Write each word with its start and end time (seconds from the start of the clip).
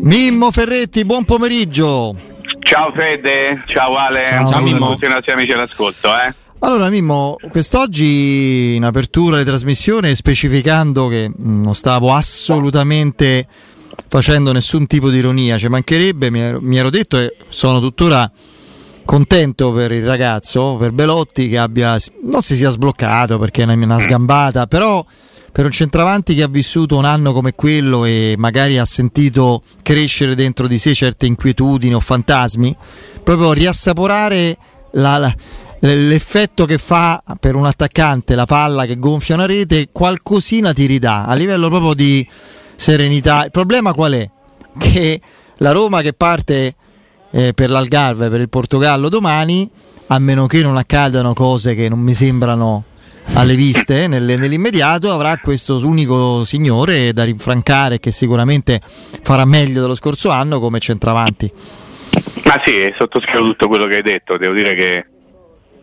Mimmo 0.00 0.50
Ferretti, 0.50 1.04
buon 1.04 1.24
pomeriggio. 1.24 2.14
Ciao 2.60 2.92
Fede, 2.94 3.62
ciao 3.66 3.96
Ale, 3.96 4.26
Ciao, 4.28 4.46
ciao 4.46 4.62
Mimmo. 4.62 4.88
a 4.88 4.92
tutti 4.92 5.06
i 5.06 5.08
nostri 5.08 5.32
amici 5.32 5.52
all'ascolto. 5.52 6.08
Eh. 6.08 6.34
Allora 6.60 6.88
Mimmo, 6.88 7.36
quest'oggi 7.50 8.74
in 8.74 8.84
apertura 8.84 9.38
di 9.38 9.44
trasmissione 9.44 10.14
specificando 10.14 11.08
che 11.08 11.30
non 11.36 11.74
stavo 11.74 12.12
assolutamente 12.12 13.46
facendo 14.08 14.52
nessun 14.52 14.86
tipo 14.86 15.10
di 15.10 15.18
ironia, 15.18 15.58
ci 15.58 15.68
mancherebbe, 15.68 16.30
mi 16.30 16.40
ero, 16.40 16.58
mi 16.60 16.76
ero 16.76 16.90
detto 16.90 17.18
e 17.18 17.34
sono 17.48 17.80
tuttora 17.80 18.30
contento 19.04 19.72
per 19.72 19.92
il 19.92 20.04
ragazzo, 20.04 20.76
per 20.78 20.92
Belotti 20.92 21.48
che 21.48 21.58
abbia, 21.58 21.96
non 22.22 22.42
si 22.42 22.56
sia 22.56 22.70
sbloccato 22.70 23.38
perché 23.38 23.62
è 23.62 23.72
una, 23.72 24.00
sgambata, 24.00 24.66
però 24.66 25.04
per 25.52 25.66
un 25.66 25.70
centravanti 25.70 26.34
che 26.34 26.42
ha 26.42 26.48
vissuto 26.48 26.96
un 26.96 27.04
anno 27.04 27.32
come 27.32 27.54
quello 27.54 28.04
e 28.04 28.34
magari 28.36 28.78
ha 28.78 28.84
sentito 28.84 29.62
crescere 29.82 30.34
dentro 30.34 30.66
di 30.66 30.78
sé 30.78 30.94
certe 30.94 31.26
inquietudini 31.26 31.94
o 31.94 32.00
fantasmi, 32.00 32.76
proprio 33.22 33.52
riassaporare 33.52 34.56
la- 34.92 35.18
la- 35.18 35.34
l'effetto 35.80 36.64
che 36.64 36.78
fa 36.78 37.22
per 37.38 37.54
un 37.54 37.66
attaccante 37.66 38.34
la 38.34 38.46
palla 38.46 38.86
che 38.86 38.96
gonfia 38.96 39.34
una 39.34 39.46
rete, 39.46 39.88
qualcosina 39.92 40.72
ti 40.72 40.86
ridà 40.86 41.26
a 41.26 41.34
livello 41.34 41.68
proprio 41.68 41.94
di 41.94 42.26
serenità. 42.74 43.44
Il 43.44 43.50
problema 43.50 43.92
qual 43.92 44.12
è? 44.14 44.30
Che 44.78 45.20
la 45.58 45.72
Roma 45.72 46.00
che 46.00 46.14
parte 46.14 46.74
eh, 47.34 47.52
per 47.52 47.68
l'Algarve, 47.70 48.28
per 48.28 48.40
il 48.40 48.48
Portogallo 48.48 49.08
domani, 49.08 49.68
a 50.08 50.18
meno 50.20 50.46
che 50.46 50.62
non 50.62 50.76
accadano 50.76 51.32
cose 51.34 51.74
che 51.74 51.88
non 51.88 51.98
mi 51.98 52.14
sembrano 52.14 52.84
alle 53.32 53.56
viste 53.56 54.06
nelle- 54.08 54.36
nell'immediato, 54.36 55.10
avrà 55.10 55.36
questo 55.38 55.84
unico 55.84 56.44
signore 56.44 57.12
da 57.12 57.24
rinfrancare 57.24 57.98
che 57.98 58.12
sicuramente 58.12 58.80
farà 59.22 59.44
meglio 59.44 59.80
dello 59.80 59.94
scorso 59.96 60.30
anno 60.30 60.60
come 60.60 60.78
centravanti. 60.78 61.50
Ma 62.44 62.60
sì, 62.64 62.92
sottoscrivo 62.96 63.44
tutto 63.46 63.66
quello 63.66 63.86
che 63.86 63.96
hai 63.96 64.02
detto, 64.02 64.36
devo 64.36 64.54
dire 64.54 64.74
che 64.74 65.06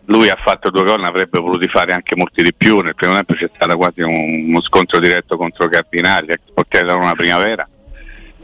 lui 0.06 0.30
ha 0.30 0.38
fatto 0.42 0.70
due 0.70 0.84
gol, 0.84 1.00
ne 1.00 1.06
avrebbe 1.08 1.38
voluti 1.38 1.68
fare 1.68 1.92
anche 1.92 2.16
molti 2.16 2.42
di 2.42 2.54
più, 2.54 2.80
nel 2.80 2.94
primo 2.94 3.12
tempo 3.14 3.34
c'è 3.34 3.50
stato 3.54 3.76
quasi 3.76 4.00
un- 4.00 4.46
uno 4.48 4.62
scontro 4.62 4.98
diretto 5.00 5.36
contro 5.36 5.68
Cardinali, 5.68 6.28
ex 6.32 6.38
portiere 6.54 6.86
della 6.86 6.98
Roma 6.98 7.14
Primavera, 7.14 7.68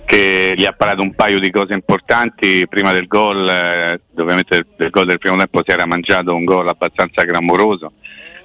che 0.09 0.55
gli 0.57 0.65
ha 0.65 0.73
parato 0.73 1.03
un 1.03 1.15
paio 1.15 1.39
di 1.39 1.51
cose 1.51 1.75
importanti 1.75 2.67
prima 2.67 2.93
del 2.95 3.07
gol, 3.07 3.47
eh, 3.47 4.01
ovviamente 4.17 4.65
del, 4.75 4.89
gol 4.89 5.05
del 5.05 5.19
primo 5.19 5.37
tempo 5.37 5.61
si 5.63 5.71
era 5.71 5.85
mangiato 5.85 6.35
un 6.35 6.47
gol 6.47 6.67
abbastanza 6.67 7.27
clamoroso, 7.27 7.93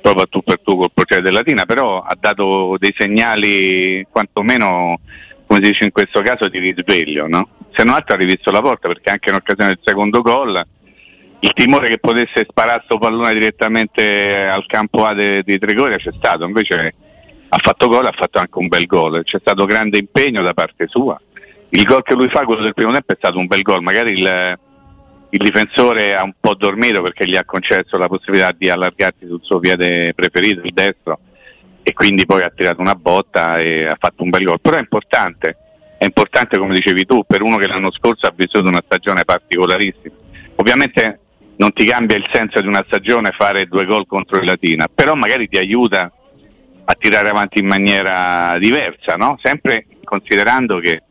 proprio 0.01 0.23
a 0.23 0.27
tu 0.29 0.41
per 0.43 0.59
tu 0.59 0.75
col 0.75 0.91
portiere 0.93 1.21
del 1.21 1.31
Latina, 1.31 1.65
però 1.65 2.01
ha 2.01 2.17
dato 2.19 2.75
dei 2.77 2.93
segnali 2.97 4.05
quantomeno, 4.11 4.99
come 5.45 5.63
si 5.63 5.69
dice 5.69 5.85
in 5.85 5.93
questo 5.93 6.21
caso, 6.21 6.49
di 6.49 6.59
risveglio, 6.59 7.27
no? 7.27 7.47
Se 7.71 7.85
non 7.85 7.93
altro 7.93 8.15
ha 8.15 8.17
rivisto 8.17 8.51
la 8.51 8.61
porta 8.61 8.89
perché 8.89 9.11
anche 9.11 9.29
in 9.29 9.35
occasione 9.35 9.69
del 9.69 9.79
secondo 9.81 10.21
gol 10.21 10.61
il 11.39 11.53
timore 11.53 11.87
che 11.87 11.97
potesse 11.97 12.45
sparare 12.49 12.81
sto 12.83 12.97
pallone 12.97 13.33
direttamente 13.33 14.45
al 14.45 14.65
campo 14.65 15.05
A 15.05 15.13
de- 15.13 15.43
di 15.43 15.57
Trigoria 15.57 15.95
c'è 15.95 16.11
stato, 16.11 16.43
invece 16.43 16.93
ha 17.47 17.57
fatto 17.57 17.87
gol, 17.87 18.05
ha 18.05 18.13
fatto 18.13 18.37
anche 18.37 18.57
un 18.57 18.67
bel 18.67 18.85
gol, 18.85 19.23
c'è 19.23 19.39
stato 19.39 19.63
grande 19.63 19.97
impegno 19.97 20.41
da 20.41 20.53
parte 20.53 20.87
sua. 20.89 21.17
Il 21.75 21.85
gol 21.85 22.03
che 22.03 22.13
lui 22.13 22.29
fa, 22.29 22.43
quello 22.43 22.61
del 22.61 22.75
primo 22.75 22.91
tempo, 22.91 23.13
è 23.13 23.15
stato 23.17 23.39
un 23.39 23.47
bel 23.47 23.63
gol, 23.63 23.81
magari 23.81 24.11
il, 24.11 24.57
il 25.31 25.39
difensore 25.39 26.15
ha 26.15 26.23
un 26.23 26.33
po' 26.39 26.53
dormito 26.53 27.01
perché 27.01 27.27
gli 27.27 27.35
ha 27.35 27.43
concesso 27.43 27.97
la 27.97 28.07
possibilità 28.07 28.51
di 28.55 28.69
allargarsi 28.69 29.25
sul 29.25 29.41
suo 29.41 29.57
piede 29.57 30.13
preferito, 30.13 30.61
il 30.63 30.71
destro, 30.71 31.19
e 31.81 31.91
quindi 31.93 32.27
poi 32.27 32.43
ha 32.43 32.51
tirato 32.55 32.79
una 32.79 32.93
botta 32.93 33.59
e 33.59 33.87
ha 33.87 33.97
fatto 33.97 34.21
un 34.21 34.29
bel 34.29 34.43
gol. 34.43 34.61
Però 34.61 34.77
è 34.77 34.79
importante, 34.79 35.57
è 35.97 36.05
importante 36.05 36.59
come 36.59 36.75
dicevi 36.75 37.05
tu, 37.05 37.23
per 37.25 37.41
uno 37.41 37.57
che 37.57 37.65
l'anno 37.65 37.91
scorso 37.91 38.27
ha 38.27 38.33
vissuto 38.35 38.67
una 38.67 38.83
stagione 38.85 39.25
particolarissima. 39.25 40.13
Ovviamente 40.57 41.21
non 41.55 41.73
ti 41.73 41.85
cambia 41.85 42.17
il 42.17 42.29
senso 42.31 42.61
di 42.61 42.67
una 42.67 42.83
stagione 42.85 43.31
fare 43.31 43.65
due 43.65 43.85
gol 43.85 44.05
contro 44.05 44.37
il 44.37 44.45
Latina, 44.45 44.87
però 44.93 45.15
magari 45.15 45.49
ti 45.49 45.57
aiuta 45.57 46.11
a 46.85 46.93
tirare 46.93 47.29
avanti 47.29 47.57
in 47.57 47.65
maniera 47.65 48.59
diversa, 48.59 49.15
no? 49.15 49.39
sempre 49.41 49.87
considerando 50.03 50.77
che 50.77 51.01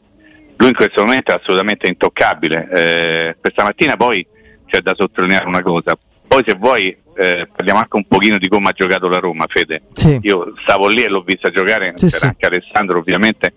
lui 0.63 0.71
in 0.71 0.77
questo 0.77 1.03
momento 1.03 1.33
è 1.33 1.35
assolutamente 1.35 1.89
intoccabile. 1.89 2.69
Eh, 2.71 3.37
questa 3.41 3.65
mattina 3.65 3.97
poi 3.97 4.25
c'è 4.67 4.81
da 4.81 4.95
sottolineare 4.97 5.47
una 5.47 5.61
cosa, 5.61 5.99
poi 6.29 6.43
se 6.47 6.55
vuoi 6.55 6.97
eh, 7.17 7.49
parliamo 7.53 7.81
anche 7.81 7.97
un 7.97 8.05
pochino 8.07 8.39
di 8.39 8.47
come 8.49 8.69
ha 8.69 8.73
giocato 8.73 9.09
la 9.09 9.19
Roma, 9.19 9.47
Fede. 9.49 9.83
Sì. 9.93 10.21
Io 10.23 10.55
stavo 10.63 10.87
lì 10.87 11.03
e 11.03 11.09
l'ho 11.09 11.23
vista 11.23 11.51
giocare, 11.51 11.95
Sì, 11.97 12.07
c'era 12.07 12.19
sì. 12.19 12.25
anche 12.27 12.47
Alessandro 12.47 12.99
ovviamente, 12.99 13.53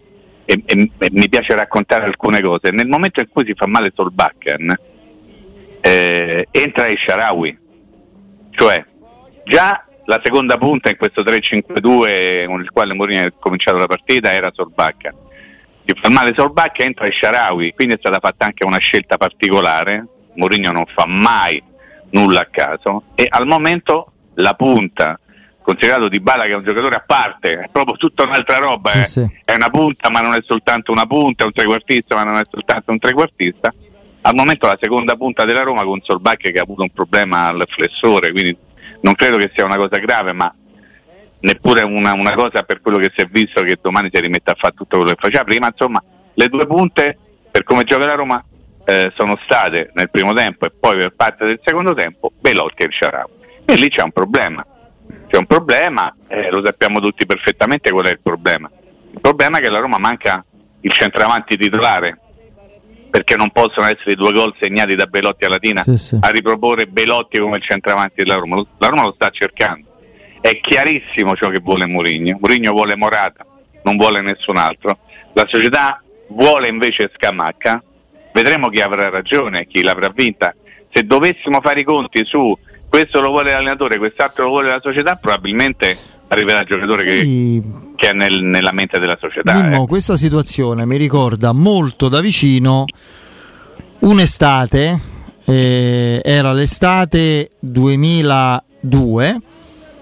e, 0.45 0.63
e- 0.65 0.91
e 0.97 1.09
mi 1.11 1.29
piace 1.29 1.53
raccontare 1.53 2.05
alcune 2.05 2.41
cose. 2.41 2.71
Nel 2.71 2.87
momento 2.87 3.19
in 3.19 3.29
cui 3.29 3.45
si 3.45 3.53
fa 3.53 3.67
male 3.67 3.91
Solbakken, 3.93 4.75
eh, 5.81 6.47
entra 6.49 6.87
il 6.87 6.97
Sharawi, 6.97 7.57
cioè 8.49 8.83
già 9.43 9.85
la 10.05 10.19
seconda 10.23 10.57
punta 10.57 10.89
in 10.89 10.97
questo 10.97 11.21
3-5-2 11.21 12.45
con 12.47 12.61
il 12.61 12.71
quale 12.71 12.95
Mourinho 12.95 13.25
ha 13.27 13.31
cominciato 13.39 13.77
la 13.77 13.85
partita 13.87 14.33
era 14.33 14.49
Solbakken. 14.51 15.13
Si 15.85 15.93
fa 15.99 16.09
male 16.09 16.33
Solbakken, 16.35 16.87
entra 16.87 17.05
il 17.05 17.13
Sharawi, 17.13 17.73
quindi 17.73 17.93
è 17.93 17.97
stata 17.97 18.19
fatta 18.19 18.45
anche 18.45 18.65
una 18.65 18.79
scelta 18.79 19.17
particolare. 19.17 20.07
Mourinho 20.35 20.71
non 20.71 20.85
fa 20.93 21.05
mai 21.05 21.61
nulla 22.09 22.41
a 22.41 22.47
caso 22.49 23.03
e 23.15 23.27
al 23.29 23.45
momento 23.45 24.11
la 24.35 24.53
punta 24.53 25.19
considerato 25.61 26.07
Di 26.09 26.19
Bala 26.19 26.43
che 26.43 26.51
è 26.51 26.55
un 26.55 26.63
giocatore 26.63 26.95
a 26.95 27.03
parte, 27.05 27.53
è 27.53 27.69
proprio 27.71 27.95
tutta 27.97 28.23
un'altra 28.23 28.57
roba, 28.57 28.89
Sì, 28.91 28.99
eh. 28.99 29.03
sì. 29.05 29.27
è 29.45 29.53
una 29.53 29.69
punta 29.69 30.09
ma 30.09 30.21
non 30.21 30.33
è 30.33 30.39
soltanto 30.45 30.91
una 30.91 31.05
punta, 31.05 31.43
è 31.43 31.47
un 31.47 31.53
trequartista 31.53 32.15
ma 32.15 32.23
non 32.23 32.37
è 32.37 32.43
soltanto 32.49 32.91
un 32.91 32.99
trequartista. 32.99 33.73
Al 34.21 34.35
momento 34.35 34.67
la 34.67 34.77
seconda 34.79 35.15
punta 35.15 35.45
della 35.45 35.61
Roma 35.63 35.83
con 35.83 36.01
Solbacche 36.01 36.51
che 36.51 36.59
ha 36.59 36.63
avuto 36.63 36.81
un 36.81 36.89
problema 36.89 37.47
al 37.47 37.63
flessore, 37.67 38.31
quindi 38.31 38.55
non 39.01 39.13
credo 39.13 39.37
che 39.37 39.51
sia 39.53 39.65
una 39.65 39.77
cosa 39.77 39.97
grave, 39.99 40.33
ma 40.33 40.51
neppure 41.39 41.81
una, 41.81 42.13
una 42.13 42.33
cosa 42.33 42.63
per 42.63 42.81
quello 42.81 42.97
che 42.97 43.11
si 43.15 43.21
è 43.21 43.25
visto 43.25 43.61
che 43.61 43.77
domani 43.81 44.09
si 44.11 44.19
rimette 44.19 44.51
a 44.51 44.55
fare 44.57 44.73
tutto 44.75 44.97
quello 44.97 45.11
che 45.13 45.19
faceva 45.19 45.43
prima. 45.43 45.67
Insomma, 45.67 46.01
le 46.33 46.47
due 46.47 46.65
punte 46.65 47.17
per 47.51 47.63
come 47.63 47.83
gioca 47.83 48.05
la 48.05 48.15
Roma 48.15 48.43
eh, 48.85 49.11
sono 49.15 49.37
state 49.43 49.91
nel 49.93 50.09
primo 50.09 50.33
tempo 50.33 50.65
e 50.65 50.71
poi 50.71 50.97
per 50.97 51.13
parte 51.15 51.45
del 51.45 51.59
secondo 51.63 51.93
tempo 51.93 52.31
Belotti 52.39 52.83
e 52.83 52.85
il 52.85 52.93
Sharawi. 52.93 53.31
E 53.65 53.75
lì 53.75 53.89
c'è 53.89 54.01
un 54.01 54.11
problema. 54.11 54.65
C'è 55.27 55.37
un 55.37 55.45
problema, 55.45 56.13
eh, 56.27 56.49
lo 56.49 56.63
sappiamo 56.63 56.99
tutti 56.99 57.25
perfettamente 57.25 57.91
qual 57.91 58.05
è 58.05 58.11
il 58.11 58.19
problema. 58.21 58.69
Il 59.11 59.21
problema 59.21 59.57
è 59.57 59.61
che 59.61 59.69
la 59.69 59.79
Roma 59.79 59.97
manca 59.97 60.43
il 60.81 60.91
centravanti 60.91 61.57
titolare, 61.57 62.19
perché 63.09 63.35
non 63.35 63.49
possono 63.51 63.87
essere 63.87 64.15
due 64.15 64.33
gol 64.33 64.53
segnati 64.59 64.95
da 64.95 65.05
Belotti 65.05 65.45
a 65.45 65.49
Latina 65.49 65.83
sì, 65.83 65.97
sì. 65.97 66.17
a 66.19 66.29
riproporre 66.29 66.85
Belotti 66.85 67.39
come 67.39 67.57
il 67.57 67.63
centravanti 67.63 68.23
della 68.23 68.35
Roma. 68.35 68.61
La 68.77 68.87
Roma 68.87 69.03
lo 69.03 69.13
sta 69.13 69.29
cercando. 69.29 69.87
È 70.45 70.59
chiarissimo 70.59 71.35
ciò 71.35 71.49
che 71.49 71.57
vuole 71.57 71.87
Mourinho. 71.87 72.37
Mourinho 72.39 72.71
vuole 72.71 72.95
Morata, 72.95 73.43
non 73.81 73.97
vuole 73.97 74.21
nessun 74.21 74.57
altro. 74.57 74.99
La 75.33 75.47
società 75.47 75.99
vuole 76.27 76.67
invece 76.67 77.09
Scamacca. 77.15 77.81
Vedremo 78.31 78.69
chi 78.69 78.79
avrà 78.79 79.09
ragione, 79.09 79.65
chi 79.65 79.81
l'avrà 79.81 80.09
vinta. 80.09 80.53
Se 80.93 81.01
dovessimo 81.01 81.61
fare 81.61 81.79
i 81.79 81.83
conti 81.83 82.23
su 82.25 82.55
questo 82.87 83.21
lo 83.21 83.29
vuole 83.29 83.53
l'allenatore, 83.53 83.97
quest'altro 83.97 84.43
lo 84.43 84.49
vuole 84.51 84.69
la 84.69 84.79
società, 84.83 85.15
probabilmente 85.15 85.97
arriverà 86.27 86.59
il 86.59 86.67
giocatore 86.67 87.01
sì. 87.01 87.07
che, 87.07 87.63
che, 87.95 88.09
è 88.11 88.13
nel, 88.13 88.43
nella 88.43 88.71
mente 88.71 88.99
della 88.99 89.17
società. 89.19 89.51
Mimmo, 89.51 89.85
eh. 89.85 89.87
questa 89.87 90.15
situazione 90.15 90.85
mi 90.85 90.97
ricorda 90.97 91.53
molto 91.53 92.07
da 92.07 92.21
vicino 92.21 92.85
un'estate, 93.97 94.99
eh, 95.43 96.21
era 96.23 96.53
l'estate 96.53 97.49
2002. 97.57 99.41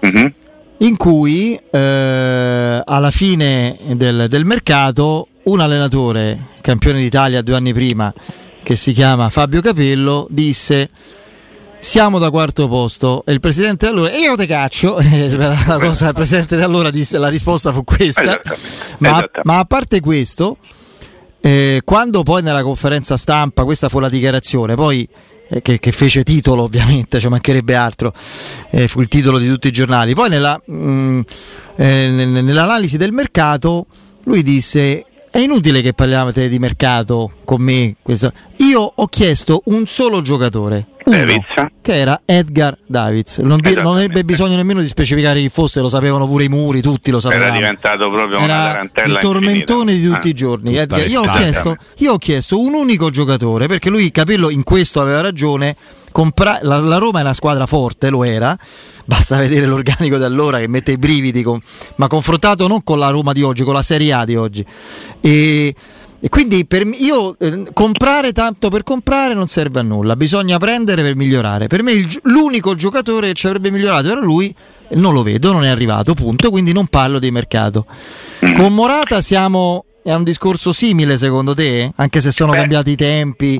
Mm-hmm. 0.04 0.26
In 0.78 0.96
cui 0.96 1.58
eh, 1.70 2.82
alla 2.84 3.10
fine 3.10 3.76
del, 3.92 4.26
del 4.28 4.44
mercato 4.44 5.28
un 5.44 5.60
allenatore, 5.60 6.46
campione 6.60 7.00
d'Italia 7.00 7.42
due 7.42 7.54
anni 7.54 7.72
prima, 7.72 8.12
che 8.62 8.76
si 8.76 8.92
chiama 8.92 9.28
Fabio 9.28 9.60
Capello, 9.60 10.26
disse 10.30 10.90
siamo 11.78 12.18
da 12.18 12.30
quarto 12.30 12.66
posto. 12.66 13.22
E 13.26 13.32
il 13.32 13.40
presidente 13.40 13.86
allora 13.86 14.10
io 14.16 14.34
te 14.36 14.46
caccio. 14.46 14.98
La 15.36 15.78
cosa, 15.78 16.08
il 16.08 16.14
presidente 16.14 16.56
di 16.56 16.62
allora 16.62 16.90
disse 16.90 17.18
la 17.18 17.28
risposta 17.28 17.72
fu 17.72 17.84
questa. 17.84 18.40
Ma, 18.98 19.24
ma, 19.42 19.58
a 19.58 19.64
parte 19.66 20.00
questo 20.00 20.56
eh, 21.40 21.82
quando 21.84 22.22
poi 22.22 22.42
nella 22.42 22.62
conferenza 22.62 23.18
stampa 23.18 23.64
questa 23.64 23.90
fu 23.90 23.98
la 23.98 24.08
dichiarazione 24.08 24.74
poi 24.76 25.06
eh, 25.06 25.33
che, 25.62 25.78
che, 25.78 25.92
fece 25.92 26.22
titolo 26.22 26.62
ovviamente 26.62 27.20
ci 27.20 27.28
mancherebbe 27.28 27.74
altro 27.74 28.12
eh, 28.70 28.88
fu 28.88 29.00
il 29.00 29.08
titolo 29.08 29.38
di 29.38 29.48
tutti 29.48 29.68
i 29.68 29.72
giornali. 29.72 30.14
Poi 30.14 30.28
nella, 30.28 30.60
mh, 30.64 30.74
mm, 30.74 31.20
eh, 31.76 32.08
nell'analisi 32.08 32.96
del 32.96 33.12
mercato 33.12 33.86
lui 34.24 34.42
disse 34.42 35.04
è 35.34 35.40
inutile 35.40 35.80
che 35.80 35.94
parliate 35.94 36.48
di 36.48 36.60
mercato 36.60 37.28
con 37.44 37.60
me. 37.60 37.96
Questo. 38.00 38.32
Io 38.58 38.92
ho 38.94 39.06
chiesto 39.08 39.62
un 39.64 39.84
solo 39.84 40.20
giocatore, 40.20 40.86
uno, 41.06 41.44
che 41.82 41.92
era 41.92 42.20
Edgar 42.24 42.78
Davids. 42.86 43.38
Non, 43.38 43.58
di, 43.58 43.74
non, 43.74 43.98
ebbe 43.98 44.24
bisogno 44.24 44.54
nemmeno 44.54 44.80
di 44.80 44.86
specificare 44.86 45.40
chi 45.40 45.48
fosse, 45.48 45.80
lo 45.80 45.88
sapevano 45.88 46.28
pure 46.28 46.44
i 46.44 46.48
muri, 46.48 46.80
tutti 46.80 47.10
lo 47.10 47.18
sapevano. 47.18 47.48
Era 47.48 47.56
diventato 47.56 48.10
proprio 48.12 48.38
era 48.38 48.44
una 48.44 48.64
tarantella. 48.64 49.14
Il 49.14 49.24
tormentone 49.24 49.92
infinita. 49.92 50.06
di 50.06 50.14
tutti 50.14 50.28
ah. 50.28 50.30
i 50.30 50.34
giorni. 50.34 50.70
Io 51.10 51.20
ho, 51.20 51.26
chiesto, 51.26 51.76
io 51.96 52.12
ho 52.12 52.18
chiesto 52.18 52.60
un 52.60 52.74
unico 52.74 53.10
giocatore, 53.10 53.66
perché 53.66 53.90
lui 53.90 54.12
Capello 54.12 54.50
in 54.50 54.62
questo 54.62 55.00
aveva 55.00 55.20
ragione. 55.20 55.74
Compra- 56.14 56.60
la, 56.62 56.78
la 56.78 56.98
Roma 56.98 57.18
è 57.18 57.22
una 57.22 57.34
squadra 57.34 57.66
forte, 57.66 58.08
lo 58.08 58.22
era 58.22 58.56
basta 59.04 59.36
vedere 59.36 59.66
l'organico 59.66 60.16
di 60.16 60.24
allora 60.24 60.58
che 60.58 60.68
mette 60.68 60.92
i 60.92 60.96
brividi, 60.96 61.42
con, 61.42 61.60
ma 61.96 62.06
confrontato 62.06 62.66
non 62.66 62.82
con 62.82 62.98
la 62.98 63.10
Roma 63.10 63.32
di 63.32 63.42
oggi, 63.42 63.64
con 63.64 63.74
la 63.74 63.82
Serie 63.82 64.12
A 64.12 64.24
di 64.24 64.36
oggi. 64.36 64.64
E, 65.20 65.74
e 66.20 66.28
quindi 66.28 66.64
per 66.66 66.86
io 66.86 67.36
eh, 67.38 67.64
comprare 67.72 68.32
tanto 68.32 68.70
per 68.70 68.82
comprare 68.82 69.34
non 69.34 69.46
serve 69.46 69.80
a 69.80 69.82
nulla, 69.82 70.16
bisogna 70.16 70.58
prendere 70.58 71.02
per 71.02 71.16
migliorare. 71.16 71.66
Per 71.66 71.82
me 71.82 71.92
il, 71.92 72.20
l'unico 72.24 72.74
giocatore 72.74 73.28
che 73.28 73.34
ci 73.34 73.46
avrebbe 73.46 73.70
migliorato 73.70 74.08
era 74.08 74.20
lui, 74.20 74.54
non 74.90 75.12
lo 75.12 75.22
vedo, 75.22 75.52
non 75.52 75.64
è 75.64 75.68
arrivato, 75.68 76.14
punto, 76.14 76.50
quindi 76.50 76.72
non 76.72 76.86
parlo 76.86 77.18
di 77.18 77.30
mercato. 77.30 77.86
Con 78.54 78.72
Morata 78.72 79.20
siamo 79.20 79.84
è 80.04 80.12
un 80.12 80.22
discorso 80.22 80.72
simile 80.74 81.16
secondo 81.16 81.54
te? 81.54 81.90
Anche 81.96 82.20
se 82.20 82.30
sono 82.30 82.52
Beh. 82.52 82.58
cambiati 82.58 82.90
i 82.90 82.96
tempi, 82.96 83.58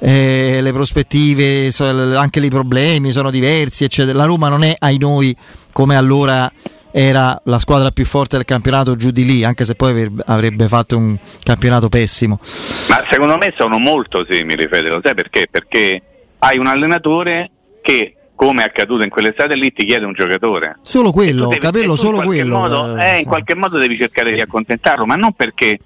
eh, 0.00 0.58
le 0.60 0.72
prospettive, 0.72 1.70
anche 2.16 2.40
i 2.40 2.48
problemi 2.48 3.12
sono 3.12 3.30
diversi, 3.30 3.84
eccetera. 3.84 4.18
La 4.18 4.24
Roma 4.24 4.48
non 4.48 4.64
è 4.64 4.74
ai 4.76 4.98
noi 4.98 5.34
come 5.72 5.96
allora 5.96 6.50
era 6.90 7.40
la 7.44 7.60
squadra 7.60 7.90
più 7.90 8.04
forte 8.04 8.36
del 8.36 8.44
campionato 8.44 8.96
giù 8.96 9.12
di 9.12 9.24
lì, 9.24 9.44
anche 9.44 9.64
se 9.64 9.76
poi 9.76 10.10
avrebbe 10.24 10.66
fatto 10.66 10.96
un 10.96 11.16
campionato 11.42 11.88
pessimo. 11.88 12.40
Ma 12.88 13.04
secondo 13.08 13.36
me 13.36 13.54
sono 13.56 13.78
molto 13.78 14.26
simili, 14.28 14.66
Fede, 14.66 14.88
lo 14.88 15.00
sai 15.04 15.14
perché? 15.14 15.46
Perché 15.48 16.02
hai 16.38 16.58
un 16.58 16.66
allenatore 16.66 17.50
che 17.80 18.12
come 18.36 18.62
è 18.62 18.66
accaduto 18.66 19.02
in 19.02 19.08
quell'estate 19.08 19.56
lì, 19.56 19.72
ti 19.72 19.84
chiede 19.84 20.04
un 20.04 20.12
giocatore. 20.12 20.76
Solo 20.82 21.10
quello, 21.10 21.48
devi, 21.48 21.60
capello 21.60 21.96
solo 21.96 22.20
quello. 22.20 22.58
Modo, 22.58 22.96
eh, 22.98 23.20
in 23.20 23.24
qualche 23.26 23.56
modo 23.56 23.78
devi 23.78 23.96
cercare 23.96 24.32
di 24.32 24.40
accontentarlo, 24.40 25.06
ma 25.06 25.16
non 25.16 25.32
perché 25.32 25.80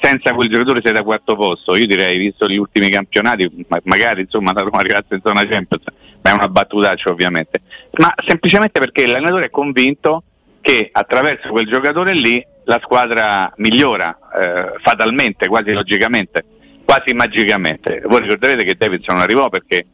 senza 0.00 0.32
quel 0.32 0.48
giocatore 0.48 0.80
sei 0.82 0.92
da 0.92 1.02
quarto 1.02 1.34
posto. 1.34 1.74
Io 1.76 1.86
direi, 1.86 2.16
visto 2.16 2.46
gli 2.46 2.56
ultimi 2.56 2.88
campionati, 2.88 3.66
magari 3.82 4.22
insomma 4.22 4.52
la 4.52 4.62
Roma 4.62 4.78
arrivasse 4.78 5.14
in 5.14 5.20
zona 5.22 5.44
Champions, 5.44 5.82
ma 6.22 6.30
è 6.30 6.32
una 6.32 6.48
battutaccia 6.48 7.10
ovviamente, 7.10 7.60
ma 7.98 8.14
semplicemente 8.24 8.78
perché 8.78 9.06
l'allenatore 9.06 9.46
è 9.46 9.50
convinto 9.50 10.22
che 10.60 10.88
attraverso 10.92 11.48
quel 11.48 11.66
giocatore 11.66 12.14
lì 12.14 12.44
la 12.64 12.80
squadra 12.82 13.52
migliora 13.56 14.16
eh, 14.38 14.78
fatalmente, 14.82 15.48
quasi 15.48 15.72
logicamente, 15.72 16.44
quasi 16.84 17.12
magicamente. 17.12 18.02
Voi 18.04 18.20
ricorderete 18.20 18.62
che 18.62 18.76
Davidson 18.76 19.16
non 19.16 19.24
arrivò 19.24 19.48
perché 19.48 19.86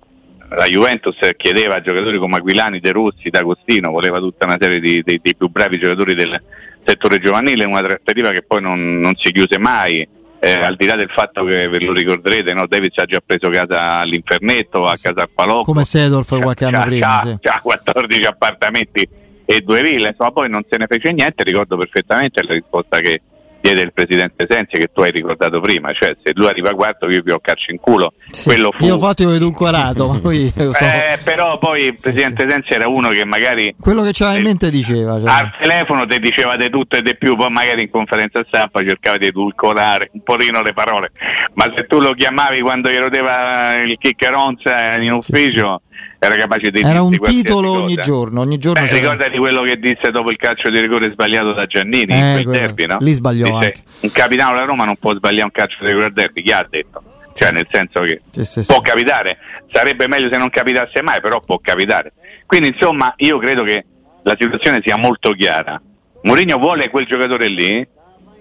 la 0.51 0.67
Juventus 0.67 1.17
chiedeva 1.37 1.77
a 1.77 1.81
giocatori 1.81 2.19
come 2.19 2.37
Aquilani, 2.37 2.81
De 2.81 2.93
Rossi, 2.93 3.31
D'Agostino, 3.31 3.91
voleva 3.91 4.19
tutta 4.19 4.45
una 4.47 4.57
serie 4.61 4.81
di, 4.81 5.03
di, 5.03 5.19
dei 5.21 5.35
più 5.37 5.49
bravi 5.49 5.79
giocatori 5.79 6.15
del 6.15 6.41
settore 6.85 7.19
giovanile, 7.19 7.65
una 7.65 7.83
trattativa 7.83 8.31
che 8.31 8.43
poi 8.43 8.61
non, 8.61 8.99
non 8.99 9.15
si 9.17 9.33
chiuse 9.33 9.59
mai. 9.59 10.07
Eh, 10.41 10.53
al 10.53 10.77
di 10.77 10.85
là 10.85 10.95
del 10.95 11.09
fatto 11.09 11.43
che 11.45 11.69
ve 11.69 11.81
lo 11.81 11.93
ricorderete, 11.93 12.53
no? 12.53 12.67
Davids 12.67 12.99
ha 12.99 13.07
già 13.07 13.23
preso 13.25 13.49
casa 13.49 14.01
all'infernetto, 14.01 14.87
a 14.87 14.95
casa 15.01 15.23
al 15.23 15.31
Palocco. 15.33 15.63
Come 15.63 15.85
Sedorf 15.85 16.39
qualche 16.39 16.67
anno 16.67 16.85
prima. 16.85 17.23
C'ha, 17.41 17.55
sì. 17.55 17.61
14 17.63 18.25
appartamenti 18.27 19.09
e 19.47 19.61
due 19.63 19.83
ville, 19.83 20.09
insomma 20.09 20.33
poi 20.33 20.51
non 20.51 20.63
se 20.69 20.77
ne 20.77 20.87
fece 20.87 21.13
niente, 21.13 21.45
ricordo 21.45 21.79
perfettamente 21.79 22.43
la 22.43 22.53
risposta 22.53 23.01
che 23.01 23.23
diede 23.65 23.81
il 23.81 23.93
presidente 23.95 24.47
Sensi 24.47 24.77
che 24.77 24.89
tu 24.93 25.01
hai 25.01 25.11
ricordato 25.11 25.59
prima, 25.61 25.91
cioè 25.93 26.15
se 26.23 26.33
lui 26.35 26.49
arriva 26.49 26.75
quarto 26.75 27.09
io 27.09 27.23
vi 27.23 27.31
ho 27.31 27.39
calcio 27.39 27.71
in 27.71 27.79
culo. 27.79 28.13
Sì, 28.31 28.51
fu... 28.51 28.85
Io 28.85 28.95
infatti 28.95 29.25
ho 29.25 29.33
edulcorato, 29.33 30.07
ma 30.07 30.21
poi 30.21 30.53
so. 30.55 30.85
eh, 30.85 31.19
però 31.25 31.59
poi 31.59 31.85
il 31.85 31.99
presidente 31.99 32.43
sì, 32.43 32.51
Sensi 32.51 32.73
era 32.75 32.89
uno 32.89 33.09
che 33.09 33.25
magari 33.25 33.75
quello 33.81 34.03
che 34.03 34.11
c'aveva 34.13 34.37
in 34.37 34.45
mente 34.45 34.71
diceva 34.71 35.19
cioè. 35.19 35.31
al 35.31 35.51
telefono 35.59 36.07
ti 36.07 36.21
diceva 36.21 36.57
di 36.57 36.69
tutto 36.69 36.97
e 36.97 37.03
di 37.03 37.17
più, 37.17 37.37
poi 37.37 37.49
magari 37.49 37.83
in 37.83 37.91
conferenza 37.91 38.45
stampa 38.47 38.83
cercava 38.83 39.17
di 39.17 39.27
edulcorare 39.27 40.11
un 40.13 40.23
pochino 40.23 40.63
le 40.63 40.75
parole, 40.75 41.11
ma 41.55 41.73
se 41.75 41.87
tu 41.87 42.01
lo 42.01 42.13
chiamavi 42.13 42.61
quando 42.61 42.91
gli 42.91 42.99
rodeva 42.99 43.81
il 43.81 43.97
chiccheronza 43.97 44.97
in 44.97 45.13
ufficio 45.13 45.81
era 46.25 46.37
capace 46.37 46.71
di 46.71 46.81
Era 46.81 47.03
un 47.03 47.19
titolo 47.19 47.71
ogni 47.73 47.95
giorno, 47.97 48.41
ogni 48.41 48.59
giorno 48.59 48.83
Beh, 48.85 48.93
ricordati 48.93 49.39
quello 49.39 49.63
che 49.63 49.79
disse 49.79 50.11
dopo 50.11 50.31
il 50.31 50.37
calcio 50.37 50.71
di 50.71 50.81
rigore 50.81 51.11
sbagliato 51.11 51.53
da 51.53 51.67
Giannini 51.67 52.13
eh, 52.13 52.39
in 52.39 52.43
quel 52.45 52.59
derby, 52.59 52.87
no? 52.87 52.99
Lì 53.01 53.13
sbagliò 53.13 53.59
disse, 53.59 53.75
Un 54.01 54.11
capitano 54.13 54.53
della 54.53 54.65
Roma 54.65 54.85
non 54.85 54.97
può 54.97 55.15
sbagliare 55.15 55.45
un 55.45 55.53
calcio 55.53 55.77
di 55.81 55.87
rigore 55.87 56.07
al 56.07 56.13
derby, 56.13 56.43
chi 56.43 56.53
ha 56.53 56.67
detto? 56.69 57.03
Cioè 57.35 57.51
nel 57.51 57.67
senso 57.71 58.01
che 58.01 58.23
sì, 58.33 58.45
sì, 58.45 58.65
può 58.67 58.77
sì. 58.77 58.91
capitare, 58.91 59.39
sarebbe 59.73 60.07
meglio 60.07 60.29
se 60.31 60.39
non 60.39 60.51
capitasse 60.51 61.03
mai, 61.03 61.21
però 61.21 61.41
può 61.41 61.59
capitare. 61.59 62.13
Quindi 62.47 62.69
insomma 62.69 63.13
io 63.17 63.39
credo 63.39 63.65
che 63.65 63.85
la 64.23 64.37
situazione 64.39 64.81
sia 64.83 64.97
molto 64.97 65.33
chiara. 65.33 65.81
Mourinho 66.23 66.59
vuole 66.59 66.89
quel 66.91 67.07
giocatore 67.07 67.49
lì 67.49 67.87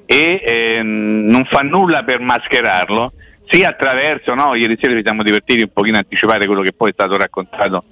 e 0.06 0.42
eh, 0.46 0.82
non 0.84 1.46
fa 1.46 1.62
nulla 1.62 2.04
per 2.04 2.20
mascherarlo 2.20 3.12
sia 3.48 3.70
attraverso, 3.70 4.34
no? 4.34 4.56
ieri 4.56 4.78
sera 4.80 4.96
ci 4.96 5.02
siamo 5.04 5.24
divertiti 5.24 5.62
un 5.62 5.72
pochino 5.72 5.98
a 5.98 6.00
anticipare 6.00 6.46
quello 6.46 6.62
che 6.62 6.74
poi 6.74 6.90
è 6.90 6.94
stato 6.94 7.18
raccontato 7.18 7.84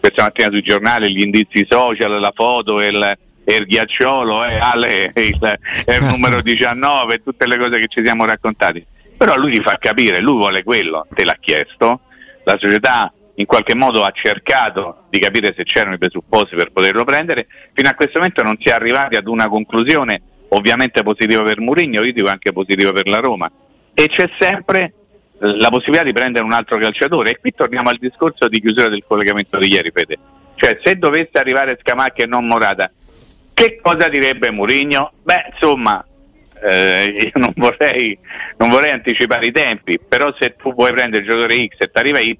questa 0.00 0.22
mattina 0.22 0.50
sui 0.50 0.62
giornali, 0.62 1.12
gli 1.12 1.22
indizi 1.22 1.66
social, 1.68 2.18
la 2.20 2.32
foto, 2.34 2.80
il, 2.80 3.18
il 3.44 3.66
ghiacciolo, 3.66 4.44
eh, 4.44 4.58
Ale, 4.58 5.12
il, 5.16 5.58
il 5.86 6.04
numero 6.04 6.40
19, 6.40 7.22
tutte 7.22 7.46
le 7.46 7.58
cose 7.58 7.78
che 7.78 7.86
ci 7.88 8.02
siamo 8.04 8.24
raccontati. 8.24 8.84
Però 9.16 9.36
lui 9.36 9.50
ti 9.50 9.60
fa 9.60 9.76
capire, 9.78 10.20
lui 10.20 10.36
vuole 10.36 10.62
quello, 10.62 11.06
te 11.12 11.24
l'ha 11.24 11.36
chiesto, 11.40 12.00
la 12.44 12.56
società 12.58 13.12
in 13.34 13.46
qualche 13.46 13.74
modo 13.74 14.04
ha 14.04 14.10
cercato 14.12 15.04
di 15.10 15.18
capire 15.18 15.54
se 15.56 15.64
c'erano 15.64 15.94
i 15.94 15.98
presupposti 15.98 16.54
per 16.54 16.70
poterlo 16.72 17.04
prendere, 17.04 17.46
fino 17.72 17.88
a 17.88 17.94
questo 17.94 18.18
momento 18.18 18.42
non 18.42 18.56
si 18.58 18.68
è 18.68 18.72
arrivati 18.72 19.16
ad 19.16 19.26
una 19.26 19.48
conclusione 19.48 20.22
ovviamente 20.50 21.02
positiva 21.02 21.42
per 21.42 21.60
Mourinho, 21.60 22.02
io 22.02 22.12
dico 22.12 22.28
anche 22.28 22.52
positiva 22.52 22.92
per 22.92 23.08
la 23.08 23.18
Roma, 23.18 23.50
e 23.92 24.08
c'è 24.08 24.30
sempre 24.38 24.92
la 25.38 25.68
possibilità 25.68 26.04
di 26.04 26.12
prendere 26.12 26.44
un 26.44 26.52
altro 26.52 26.78
calciatore. 26.78 27.30
E 27.30 27.38
qui 27.40 27.52
torniamo 27.52 27.90
al 27.90 27.98
discorso 27.98 28.48
di 28.48 28.60
chiusura 28.60 28.88
del 28.88 29.04
collegamento 29.06 29.58
di 29.58 29.68
ieri, 29.68 29.90
Fede. 29.92 30.18
Cioè, 30.54 30.78
se 30.82 30.96
dovesse 30.96 31.38
arrivare 31.38 31.78
Scamacca 31.80 32.22
e 32.22 32.26
non 32.26 32.46
Morata, 32.46 32.90
che 33.54 33.78
cosa 33.80 34.08
direbbe 34.08 34.50
Mourinho? 34.50 35.12
Beh, 35.22 35.50
insomma, 35.52 36.04
eh, 36.62 37.30
io 37.32 37.40
non 37.40 37.52
vorrei, 37.56 38.18
non 38.56 38.68
vorrei, 38.68 38.90
anticipare 38.90 39.46
i 39.46 39.52
tempi, 39.52 39.98
però 39.98 40.34
se 40.36 40.56
tu 40.56 40.74
vuoi 40.74 40.92
prendere 40.92 41.22
il 41.22 41.28
giocatore 41.28 41.66
X 41.66 41.76
e 41.78 41.90
ti 41.90 41.98
arriva 41.98 42.18
Y, 42.18 42.38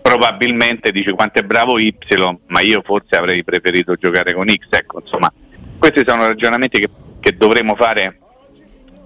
probabilmente 0.00 0.90
dice 0.90 1.12
quanto 1.12 1.40
è 1.40 1.42
bravo 1.42 1.78
Y, 1.78 1.94
ma 2.46 2.60
io 2.60 2.82
forse 2.82 3.16
avrei 3.16 3.44
preferito 3.44 3.94
giocare 3.94 4.32
con 4.32 4.48
X. 4.48 4.66
Ecco, 4.70 5.00
insomma, 5.00 5.30
questi 5.78 6.02
sono 6.06 6.22
ragionamenti 6.22 6.80
che, 6.80 6.88
che 7.20 7.36
dovremo 7.36 7.74
fare 7.74 8.17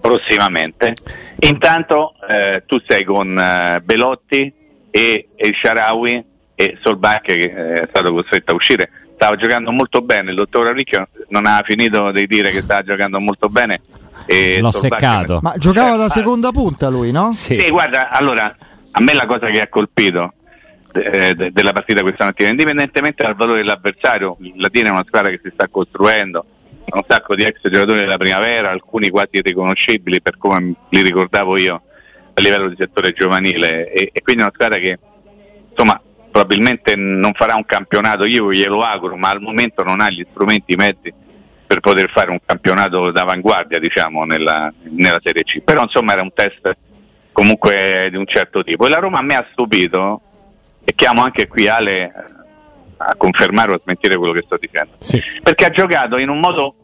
prossimamente. 0.03 0.95
Intanto 1.39 2.15
eh, 2.29 2.65
tu 2.67 2.79
sei 2.87 3.05
con 3.05 3.39
eh, 3.39 3.81
Belotti 3.83 4.53
e 4.91 5.29
El 5.37 5.55
Sharawi 5.55 6.23
e 6.55 6.77
Solbach 6.83 7.23
che 7.23 7.43
eh, 7.45 7.83
è 7.83 7.87
stato 7.89 8.13
costretto 8.13 8.53
a 8.53 8.55
uscire. 8.55 8.91
Stava 9.15 9.37
giocando 9.37 9.71
molto 9.71 10.03
bene, 10.03 10.31
il 10.31 10.37
dottor 10.37 10.67
Arricchio 10.67 11.09
non 11.29 11.47
ha 11.47 11.63
finito 11.65 12.11
di 12.11 12.27
dire 12.27 12.51
che 12.51 12.61
stava 12.61 12.83
giocando 12.83 13.21
molto 13.21 13.49
bene. 13.49 13.81
E 14.27 14.59
L'ho 14.61 14.73
Solbach 14.73 15.01
seccato. 15.01 15.39
Ma 15.41 15.55
giocava 15.57 15.97
da 15.97 16.09
seconda 16.09 16.51
punta 16.51 16.89
lui, 16.89 17.13
no? 17.13 17.33
Sì. 17.33 17.59
sì, 17.59 17.71
guarda, 17.71 18.11
allora 18.11 18.55
a 18.91 19.01
me 19.01 19.15
la 19.15 19.27
cosa 19.27 19.47
che 19.47 19.61
ha 19.61 19.69
colpito 19.69 20.35
eh, 20.93 21.35
de- 21.35 21.53
della 21.53 21.73
partita 21.73 22.03
questa 22.03 22.25
mattina, 22.25 22.51
indipendentemente 22.51 23.23
dal 23.23 23.37
valore 23.37 23.59
dell'avversario, 23.59 24.37
la 24.57 24.69
Dina 24.69 24.89
è 24.89 24.93
una 24.93 25.05
squadra 25.07 25.31
che 25.31 25.41
si 25.43 25.51
sta 25.53 25.69
costruendo, 25.69 26.45
un 26.85 27.03
sacco 27.07 27.35
di 27.35 27.45
ex 27.45 27.61
giocatori 27.63 28.01
della 28.01 28.19
primavera, 28.19 28.71
alcuni 28.71 29.09
quasi 29.09 29.37
irriconoscibili 29.37 30.21
per 30.21 30.37
come 30.37 30.75
li 30.89 31.03
ricordavo 31.03 31.57
io 31.57 31.83
a 32.35 32.41
livello 32.41 32.69
di 32.69 32.77
settore 32.79 33.13
giovanile 33.13 33.91
e, 33.91 34.11
e 34.13 34.23
quindi 34.23 34.43
una 34.43 34.53
squadra 34.53 34.79
che 34.79 34.99
insomma 35.71 36.01
probabilmente 36.31 36.97
non 36.97 37.33
farà 37.35 37.55
un 37.55 37.65
campionato, 37.65 38.25
io 38.25 38.53
glielo 38.53 38.83
auguro, 38.83 39.17
ma 39.17 39.29
al 39.29 39.41
momento 39.41 39.83
non 39.83 40.01
ha 40.01 40.11
gli 40.11 40.27
strumenti, 40.31 40.73
i 40.73 40.77
mezzi 40.77 41.13
per 41.67 41.81
poter 41.81 42.11
fare 42.11 42.31
un 42.31 42.39
campionato 42.45 43.11
d'avanguardia 43.11 43.79
diciamo 43.79 44.25
nella, 44.25 44.73
nella 44.83 45.21
Serie 45.23 45.43
C. 45.43 45.61
Però 45.61 45.83
insomma 45.83 46.13
era 46.13 46.23
un 46.23 46.33
test 46.33 46.77
comunque 47.33 48.09
di 48.11 48.17
un 48.17 48.27
certo 48.27 48.65
tipo. 48.65 48.87
E 48.87 48.89
la 48.89 48.99
Roma 48.99 49.19
a 49.19 49.23
me 49.23 49.35
ha 49.35 49.47
stupito, 49.53 50.21
e 50.85 50.95
chiamo 50.95 51.23
anche 51.23 51.47
qui 51.47 51.69
Ale 51.69 52.13
a 53.07 53.15
confermare 53.17 53.73
o 53.73 53.75
a 53.75 53.81
smentire 53.83 54.17
quello 54.17 54.33
che 54.33 54.43
sto 54.45 54.57
dicendo, 54.59 54.93
sì. 55.01 55.23
perché 55.43 55.65
ha 55.65 55.71
giocato 55.71 56.19
in 56.19 56.29
un 56.29 56.41
modo 56.41 56.75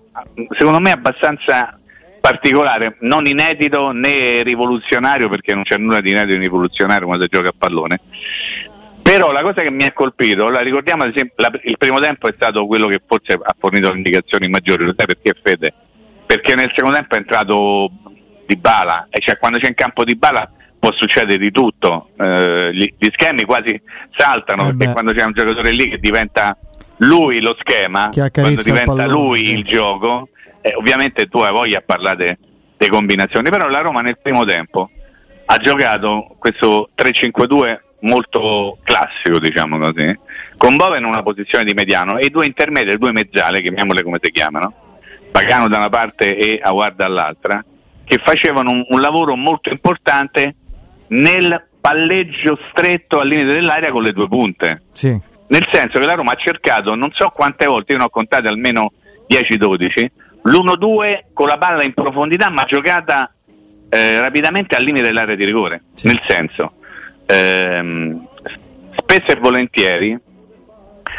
secondo 0.56 0.80
me 0.80 0.90
abbastanza 0.90 1.78
particolare, 2.20 2.96
non 3.00 3.26
inedito 3.26 3.92
né 3.92 4.42
rivoluzionario, 4.42 5.28
perché 5.28 5.54
non 5.54 5.62
c'è 5.62 5.78
nulla 5.78 6.00
di 6.00 6.10
inedito 6.10 6.36
né 6.36 6.42
rivoluzionario 6.42 7.06
quando 7.06 7.24
si 7.24 7.30
gioca 7.30 7.48
a 7.48 7.54
pallone. 7.56 8.00
Però 9.00 9.32
la 9.32 9.40
cosa 9.40 9.62
che 9.62 9.70
mi 9.70 9.84
ha 9.84 9.92
colpito, 9.92 10.50
la 10.50 10.60
ricordiamo 10.60 11.04
ad 11.04 11.10
esempio, 11.14 11.34
la, 11.36 11.50
il 11.62 11.78
primo 11.78 11.98
tempo 11.98 12.28
è 12.28 12.32
stato 12.34 12.66
quello 12.66 12.88
che 12.88 13.00
forse 13.06 13.32
ha 13.32 13.54
fornito 13.58 13.90
le 13.90 13.96
indicazioni 13.96 14.48
maggiori, 14.48 14.84
lo 14.84 14.94
sai 14.94 15.06
perché 15.06 15.34
Fede? 15.42 15.72
Perché 16.26 16.54
nel 16.54 16.70
secondo 16.74 16.96
tempo 16.96 17.14
è 17.14 17.18
entrato 17.18 17.90
di 18.46 18.56
bala, 18.56 19.06
e 19.08 19.20
cioè 19.20 19.38
quando 19.38 19.58
c'è 19.58 19.68
in 19.68 19.74
campo 19.74 20.04
di 20.04 20.14
bala 20.14 20.50
può 20.78 20.92
succedere 20.92 21.38
di 21.38 21.50
tutto, 21.50 22.10
eh, 22.18 22.70
gli, 22.72 22.92
gli, 22.98 23.08
schemi 23.12 23.44
quasi 23.44 23.80
saltano 24.16 24.68
eh 24.68 24.74
perché 24.74 24.92
quando 24.92 25.12
c'è 25.12 25.24
un 25.24 25.32
giocatore 25.32 25.72
lì 25.72 25.88
che 25.88 25.98
diventa 25.98 26.56
lui 26.98 27.40
lo 27.40 27.56
schema, 27.58 28.10
quando 28.32 28.62
diventa 28.62 29.06
lui 29.06 29.52
il 29.52 29.64
gioco, 29.64 30.28
eh, 30.60 30.74
ovviamente 30.76 31.26
tu 31.26 31.38
hai 31.38 31.52
voglia 31.52 31.78
a 31.78 31.82
parlare 31.84 32.38
delle 32.76 32.90
combinazioni, 32.90 33.50
però 33.50 33.68
la 33.68 33.80
Roma 33.80 34.00
nel 34.00 34.18
primo 34.20 34.44
tempo 34.44 34.90
ha 35.46 35.56
giocato 35.58 36.36
questo 36.38 36.90
3-5-2 36.96 37.78
molto 38.00 38.78
classico, 38.84 39.38
diciamo 39.38 39.78
così, 39.78 40.16
con 40.56 40.76
Bove 40.76 40.98
in 40.98 41.04
una 41.04 41.22
posizione 41.22 41.64
di 41.64 41.74
mediano 41.74 42.18
e 42.18 42.26
i 42.26 42.30
due 42.30 42.46
intermedi, 42.46 42.90
le 42.90 42.98
due 42.98 43.12
mezzale, 43.12 43.62
chiamiamole 43.62 44.02
come 44.02 44.18
si 44.20 44.30
chiamano, 44.30 44.72
Pagano 45.30 45.68
da 45.68 45.78
una 45.78 45.88
parte 45.88 46.36
e 46.36 46.60
Awar 46.62 46.94
dall'altra, 46.94 47.64
che 48.04 48.18
facevano 48.18 48.70
un, 48.70 48.84
un 48.88 49.00
lavoro 49.00 49.36
molto 49.36 49.70
importante 49.70 50.54
nel 51.08 51.66
palleggio 51.80 52.58
stretto 52.70 53.20
al 53.20 53.28
limite 53.28 53.54
dell'aria 53.54 53.90
con 53.90 54.02
le 54.02 54.12
due 54.12 54.28
punte. 54.28 54.82
Sì. 54.92 55.18
Nel 55.48 55.66
senso 55.72 55.98
che 55.98 56.04
la 56.04 56.14
Roma 56.14 56.32
ha 56.32 56.36
cercato, 56.36 56.94
non 56.94 57.10
so 57.12 57.30
quante 57.30 57.66
volte, 57.66 57.92
io 57.92 57.98
ne 57.98 58.04
ho 58.04 58.10
contate 58.10 58.48
almeno 58.48 58.92
10-12, 59.28 60.06
l'1-2 60.42 61.20
con 61.32 61.48
la 61.48 61.58
palla 61.58 61.82
in 61.82 61.94
profondità 61.94 62.50
ma 62.50 62.64
giocata 62.64 63.32
eh, 63.88 64.20
rapidamente 64.20 64.76
al 64.76 64.82
limite 64.82 65.06
dell'area 65.06 65.34
di 65.34 65.44
rigore. 65.44 65.82
Sì. 65.94 66.08
Nel 66.08 66.20
senso, 66.28 66.72
ehm, 67.26 68.26
spesso 68.96 69.32
e 69.32 69.36
volentieri 69.36 70.18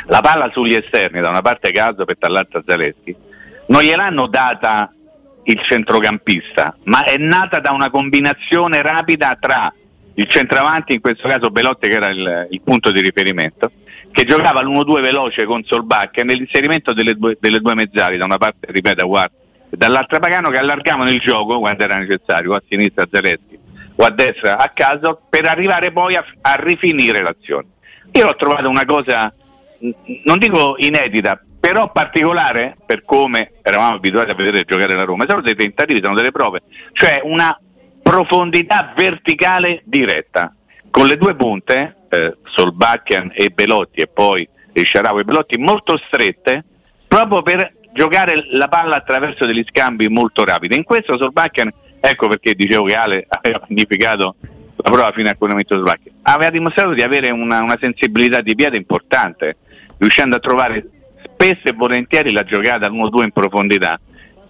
la 0.05 0.21
palla 0.21 0.49
sugli 0.51 0.73
esterni, 0.73 1.21
da 1.21 1.29
una 1.29 1.41
parte 1.41 1.71
Caso 1.71 2.05
per 2.05 2.17
dall'altra 2.19 2.61
Zaleschi, 2.65 3.15
non 3.67 3.81
gliel'hanno 3.81 4.27
data 4.27 4.91
il 5.49 5.61
centrocampista, 5.63 6.75
ma 6.83 7.03
è 7.03 7.17
nata 7.17 7.59
da 7.59 7.71
una 7.71 7.89
combinazione 7.89 8.83
rapida 8.83 9.35
tra 9.39 9.73
il 10.13 10.27
centravanti, 10.27 10.93
in 10.93 11.01
questo 11.01 11.27
caso 11.27 11.49
Belotti 11.49 11.87
che 11.87 11.95
era 11.95 12.09
il, 12.09 12.47
il 12.51 12.61
punto 12.61 12.91
di 12.91 13.01
riferimento, 13.01 13.71
che 14.11 14.25
giocava 14.25 14.61
l'1-2 14.61 15.01
veloce 15.01 15.45
con 15.45 15.63
Solbach 15.63 16.17
e 16.17 16.23
nell'inserimento 16.23 16.93
delle 16.93 17.15
due, 17.15 17.35
delle 17.39 17.59
due 17.61 17.73
mezzali, 17.73 18.17
da 18.17 18.25
una 18.25 18.37
parte 18.37 18.67
ripeto 18.71 19.07
Guarda, 19.07 19.33
dall'altra 19.69 20.19
Pagano 20.19 20.51
che 20.51 20.57
allargavano 20.57 21.09
il 21.09 21.19
gioco 21.19 21.57
quando 21.59 21.83
era 21.83 21.97
necessario, 21.97 22.53
a 22.53 22.61
sinistra 22.67 23.07
Zaletti 23.11 23.57
o 23.95 24.03
a 24.03 24.11
destra 24.11 24.57
a 24.57 24.69
caso, 24.69 25.19
per 25.29 25.45
arrivare 25.45 25.91
poi 25.91 26.15
a, 26.15 26.23
a 26.41 26.55
rifinire 26.55 27.21
l'azione. 27.21 27.67
Io 28.11 28.27
ho 28.27 28.35
trovato 28.35 28.69
una 28.69 28.85
cosa, 28.85 29.33
non 30.25 30.37
dico 30.37 30.75
inedita, 30.77 31.41
però 31.59 31.91
particolare 31.91 32.75
per 32.85 33.03
come 33.03 33.51
eravamo 33.61 33.95
abituati 33.95 34.31
a 34.31 34.35
vedere 34.35 34.63
giocare 34.63 34.95
la 34.95 35.03
Roma, 35.03 35.25
sono 35.27 35.41
dei 35.41 35.55
tentativi, 35.55 36.01
sono 36.01 36.15
delle 36.15 36.31
prove, 36.31 36.61
cioè 36.93 37.21
una 37.23 37.57
profondità 38.01 38.93
verticale 38.95 39.81
diretta, 39.83 40.53
con 40.89 41.05
le 41.05 41.17
due 41.17 41.35
punte, 41.35 41.95
eh, 42.09 42.35
Solbakken 42.43 43.31
e 43.35 43.49
Belotti 43.49 44.01
e 44.01 44.07
poi 44.07 44.47
Sciarau 44.73 45.19
e 45.19 45.23
Belotti, 45.23 45.57
molto 45.57 45.99
strette, 46.07 46.63
proprio 47.07 47.41
per 47.41 47.73
giocare 47.93 48.47
la 48.51 48.67
palla 48.67 48.95
attraverso 48.95 49.45
degli 49.45 49.63
scambi 49.67 50.07
molto 50.07 50.45
rapidi. 50.45 50.75
In 50.75 50.83
questo 50.83 51.17
Solbakken, 51.17 51.71
ecco 51.99 52.27
perché 52.27 52.53
dicevo 52.55 52.85
che 52.85 52.95
Ale 52.95 53.25
aveva 53.29 53.59
magnificato 53.67 54.35
la 54.77 54.89
prova 54.89 55.11
fino 55.11 55.29
a 55.29 55.35
quel 55.35 55.49
momento 55.49 55.75
Solbakken, 55.75 56.13
aveva 56.23 56.49
dimostrato 56.49 56.93
di 56.93 57.01
avere 57.01 57.29
una, 57.29 57.61
una 57.61 57.77
sensibilità 57.79 58.41
di 58.41 58.55
piede 58.55 58.77
importante, 58.77 59.57
riuscendo 59.97 60.37
a 60.37 60.39
trovare 60.39 60.83
spesso 61.39 61.69
e 61.69 61.71
volentieri 61.71 62.33
la 62.33 62.43
giocata 62.43 62.85
all'1-2 62.85 63.23
in 63.23 63.31
profondità, 63.31 63.97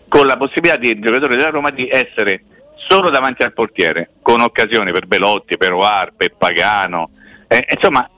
con 0.07 0.25
la 0.25 0.37
possibilità 0.37 0.77
del 0.77 0.99
giocatore 0.99 1.35
della 1.35 1.51
Roma 1.51 1.69
di 1.69 1.87
essere 1.87 2.41
solo 2.87 3.11
davanti 3.11 3.43
al 3.43 3.53
portiere, 3.53 4.09
con 4.23 4.41
occasioni 4.41 4.91
per 4.91 5.05
Belotti, 5.05 5.57
per 5.57 5.73
Oar, 5.73 6.13
per 6.17 6.33
Pagano, 6.35 7.11
eh, 7.47 7.63
insomma 7.75 8.09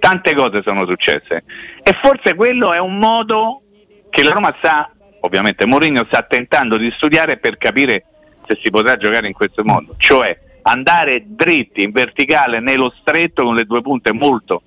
tante 0.00 0.34
cose 0.34 0.62
sono 0.64 0.84
successe. 0.88 1.44
E 1.84 1.96
forse 2.02 2.34
quello 2.34 2.72
è 2.72 2.80
un 2.80 2.98
modo 2.98 3.62
che 4.10 4.24
la 4.24 4.32
Roma 4.32 4.52
sta, 4.58 4.90
ovviamente 5.20 5.64
Mourinho 5.64 6.04
sta 6.06 6.22
tentando 6.22 6.76
di 6.76 6.90
studiare 6.96 7.36
per 7.36 7.56
capire 7.58 8.04
se 8.44 8.58
si 8.60 8.70
potrà 8.70 8.96
giocare 8.96 9.28
in 9.28 9.34
questo 9.34 9.62
modo, 9.64 9.94
cioè 9.98 10.36
andare 10.62 11.22
dritti 11.24 11.84
in 11.84 11.92
verticale 11.92 12.58
nello 12.58 12.92
stretto 12.98 13.44
con 13.44 13.54
le 13.54 13.64
due 13.64 13.82
punte 13.82 14.12
molto 14.12 14.62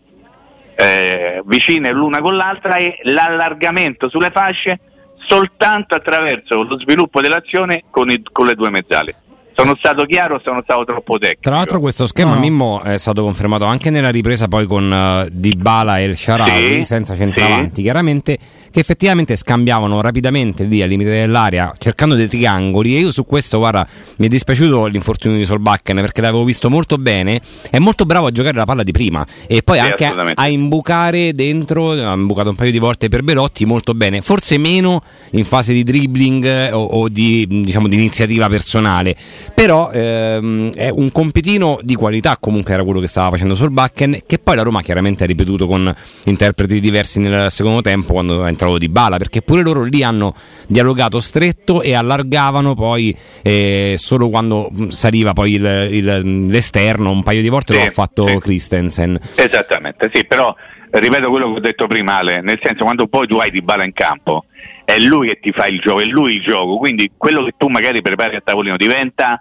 eh, 0.80 1.42
vicine 1.46 1.92
l'una 1.92 2.22
con 2.22 2.38
l'altra 2.38 2.78
e 2.78 3.00
l'allargamento 3.04 4.08
sulle 4.08 4.32
fasce 4.32 4.80
soltanto 5.28 5.94
attraverso 5.94 6.64
lo 6.64 6.80
sviluppo 6.80 7.20
dell'azione 7.20 7.84
con, 7.90 8.10
i, 8.10 8.24
con 8.32 8.46
le 8.46 8.56
due 8.56 8.70
mezzali. 8.70 9.14
Sono 9.60 9.76
stato 9.78 10.06
chiaro 10.06 10.36
o 10.36 10.42
sono 10.42 10.62
stato 10.64 10.86
troppo 10.86 11.18
tecnico? 11.18 11.42
Tra 11.42 11.56
l'altro 11.56 11.82
questo 11.82 12.08
schema 12.08 12.34
no. 12.36 12.40
Mimmo 12.40 12.82
è 12.82 12.98
stato 12.98 13.24
confermato 13.24 13.66
anche 13.66 13.90
nella 13.90 14.10
ripresa 14.10 14.48
poi 14.48 14.66
con 14.66 14.90
uh, 14.90 15.30
Dybala 15.30 16.00
e 16.00 16.06
il 16.06 16.16
Sharawi 16.16 16.78
sì, 16.78 16.86
senza 16.86 17.14
centravanti, 17.14 17.76
sì. 17.76 17.82
chiaramente 17.82 18.38
che 18.72 18.80
effettivamente 18.80 19.36
scambiavano 19.36 20.00
rapidamente 20.00 20.64
lì 20.64 20.82
al 20.82 20.88
limite 20.88 21.10
dell'area 21.10 21.74
cercando 21.78 22.16
dei 22.16 22.30
triangoli 22.30 22.96
e 22.96 23.00
io 23.00 23.12
su 23.12 23.26
questo 23.26 23.58
guarda 23.58 23.86
mi 24.18 24.28
è 24.28 24.30
dispiaciuto 24.30 24.86
l'infortunio 24.86 25.38
di 25.38 25.44
Solbakken 25.46 25.98
perché 25.98 26.22
l'avevo 26.22 26.46
visto 26.46 26.70
molto 26.70 26.96
bene, 26.98 27.42
è 27.70 27.80
molto 27.80 28.06
bravo 28.06 28.28
a 28.28 28.32
giocare 28.32 28.56
la 28.56 28.66
palla 28.66 28.84
di 28.84 28.92
prima 28.94 29.26
e 29.46 29.62
poi 29.62 29.78
sì, 29.78 29.86
anche 29.86 30.06
a, 30.06 30.32
a, 30.36 30.48
imbucare 30.48 31.34
dentro, 31.34 31.92
ha 31.92 32.14
imbucato 32.14 32.50
un 32.50 32.56
paio 32.56 32.72
di 32.72 32.80
volte 32.80 33.10
per 33.10 33.24
Belotti 33.24 33.66
molto 33.66 33.94
bene, 33.94 34.22
forse 34.22 34.58
meno 34.58 35.02
in 35.32 35.44
fase 35.44 35.74
di 35.74 35.84
dribbling 35.84 36.46
eh, 36.46 36.72
o, 36.72 36.82
o 36.82 37.10
di, 37.10 37.46
diciamo, 37.46 37.90
di 37.90 37.96
iniziativa 37.96 38.48
personale 38.48 39.18
però 39.54 39.92
ehm, 39.92 40.74
è 40.74 40.90
un 40.90 41.12
compitino 41.12 41.80
di 41.82 41.96
qualità 41.96 42.38
comunque 42.40 42.74
era 42.74 42.84
quello 42.84 43.00
che 43.00 43.08
stava 43.08 43.32
facendo 43.32 43.56
Solbakken 43.56 44.22
che 44.26 44.40
poi 44.40 44.56
la 44.56 44.64
Roma 44.64 44.82
chiaramente 44.82 45.24
ha 45.24 45.28
ripetuto 45.28 45.68
con 45.68 45.94
interpreti 46.26 46.80
diversi 46.80 47.20
nel 47.20 47.50
secondo 47.52 47.82
tempo 47.82 48.14
quando 48.14 48.46
è 48.46 48.48
entrato 48.48 48.78
di 48.78 48.90
bala 48.90 49.18
perché 49.18 49.42
pure 49.42 49.62
loro 49.62 49.84
lì 49.84 50.04
hanno 50.04 50.34
dialogato 50.68 51.20
stretto 51.20 51.82
e 51.82 51.94
allargavano 51.94 52.74
poi 52.74 53.16
eh, 53.42 53.96
solo 53.98 54.30
quando 54.30 54.70
saliva 54.90 55.34
poi 55.34 55.54
il, 55.54 55.90
il, 55.92 56.48
l'esterno 56.48 57.12
un 57.12 57.24
paio 57.24 57.42
di 57.42 57.50
volte 57.50 57.74
sì, 57.74 57.80
lo 57.80 57.86
ha 57.86 57.92
fatto 57.92 58.28
sì. 58.28 58.38
Christensen 58.38 59.20
esattamente 59.36 60.10
sì 60.14 60.26
però 60.26 60.56
ripeto 60.90 61.30
quello 61.30 61.52
che 61.52 61.58
ho 61.58 61.62
detto 61.62 61.88
prima 61.88 62.18
Ale, 62.18 62.42
nel 62.42 62.60
senso 62.62 62.84
quando 62.84 63.08
poi 63.08 63.28
tu 63.28 63.38
hai 63.38 63.52
di 63.52 63.62
bala 63.62 63.84
in 63.84 63.94
campo 63.94 64.46
è 64.90 64.98
lui 64.98 65.28
che 65.28 65.40
ti 65.40 65.52
fa 65.52 65.68
il 65.68 65.80
gioco, 65.80 66.00
è 66.00 66.06
lui 66.06 66.36
il 66.38 66.42
gioco, 66.42 66.78
quindi 66.78 67.12
quello 67.16 67.44
che 67.44 67.54
tu 67.56 67.68
magari 67.68 68.02
prepari 68.02 68.36
a 68.36 68.42
tavolino 68.42 68.76
diventa, 68.76 69.40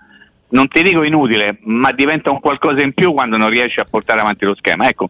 non 0.50 0.68
ti 0.68 0.82
dico 0.82 1.02
inutile, 1.02 1.58
ma 1.62 1.90
diventa 1.92 2.30
un 2.30 2.38
qualcosa 2.38 2.82
in 2.82 2.92
più 2.92 3.14
quando 3.14 3.38
non 3.38 3.48
riesci 3.48 3.80
a 3.80 3.86
portare 3.88 4.20
avanti 4.20 4.44
lo 4.44 4.54
schema. 4.54 4.86
Ecco, 4.88 5.08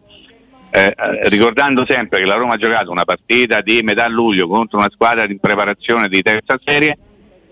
eh, 0.70 0.94
eh, 0.96 1.28
ricordando 1.28 1.84
sempre 1.88 2.20
che 2.20 2.26
la 2.26 2.36
Roma 2.36 2.54
ha 2.54 2.56
giocato 2.56 2.92
una 2.92 3.04
partita 3.04 3.62
di 3.62 3.80
metà 3.82 4.06
luglio 4.06 4.46
contro 4.46 4.78
una 4.78 4.90
squadra 4.90 5.24
in 5.24 5.40
preparazione 5.40 6.08
di 6.08 6.22
terza 6.22 6.56
serie, 6.64 6.96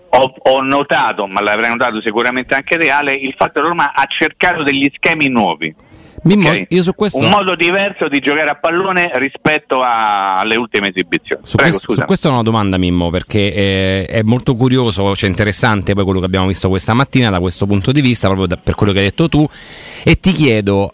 ho, 0.09 0.33
ho 0.37 0.61
notato, 0.61 1.27
ma 1.27 1.41
l'avrei 1.41 1.69
notato 1.69 1.99
sicuramente 1.99 2.55
anche 2.55 2.77
Reale, 2.77 3.13
il 3.13 3.33
fatto 3.37 3.53
che 3.53 3.61
la 3.61 3.67
Roma 3.67 3.93
ha 3.93 4.05
cercato 4.05 4.63
degli 4.63 4.89
schemi 4.95 5.27
nuovi. 5.27 5.75
Mimmo, 6.23 6.47
okay? 6.47 6.65
io 6.69 6.83
su 6.83 6.93
questo... 6.95 7.19
Un 7.19 7.29
modo 7.29 7.55
diverso 7.55 8.07
di 8.07 8.19
giocare 8.19 8.49
a 8.49 8.55
pallone 8.55 9.11
rispetto 9.15 9.81
a... 9.81 10.39
alle 10.39 10.55
ultime 10.55 10.89
esibizioni. 10.89 11.41
Su, 11.45 11.55
Prego, 11.55 11.71
questo, 11.71 11.93
su 11.93 12.01
questo 12.01 12.29
ho 12.29 12.31
una 12.33 12.43
domanda, 12.43 12.77
Mimmo, 12.77 13.09
perché 13.09 13.53
eh, 13.53 14.05
è 14.05 14.21
molto 14.23 14.55
curioso, 14.55 15.15
cioè 15.15 15.29
interessante 15.29 15.93
poi 15.93 16.03
quello 16.03 16.19
che 16.19 16.25
abbiamo 16.25 16.47
visto 16.47 16.69
questa 16.69 16.93
mattina 16.93 17.29
da 17.29 17.39
questo 17.39 17.65
punto 17.65 17.91
di 17.91 18.01
vista, 18.01 18.27
proprio 18.27 18.47
da, 18.47 18.57
per 18.57 18.75
quello 18.75 18.91
che 18.91 18.99
hai 18.99 19.05
detto 19.05 19.29
tu, 19.29 19.47
e 20.03 20.19
ti 20.19 20.31
chiedo, 20.33 20.93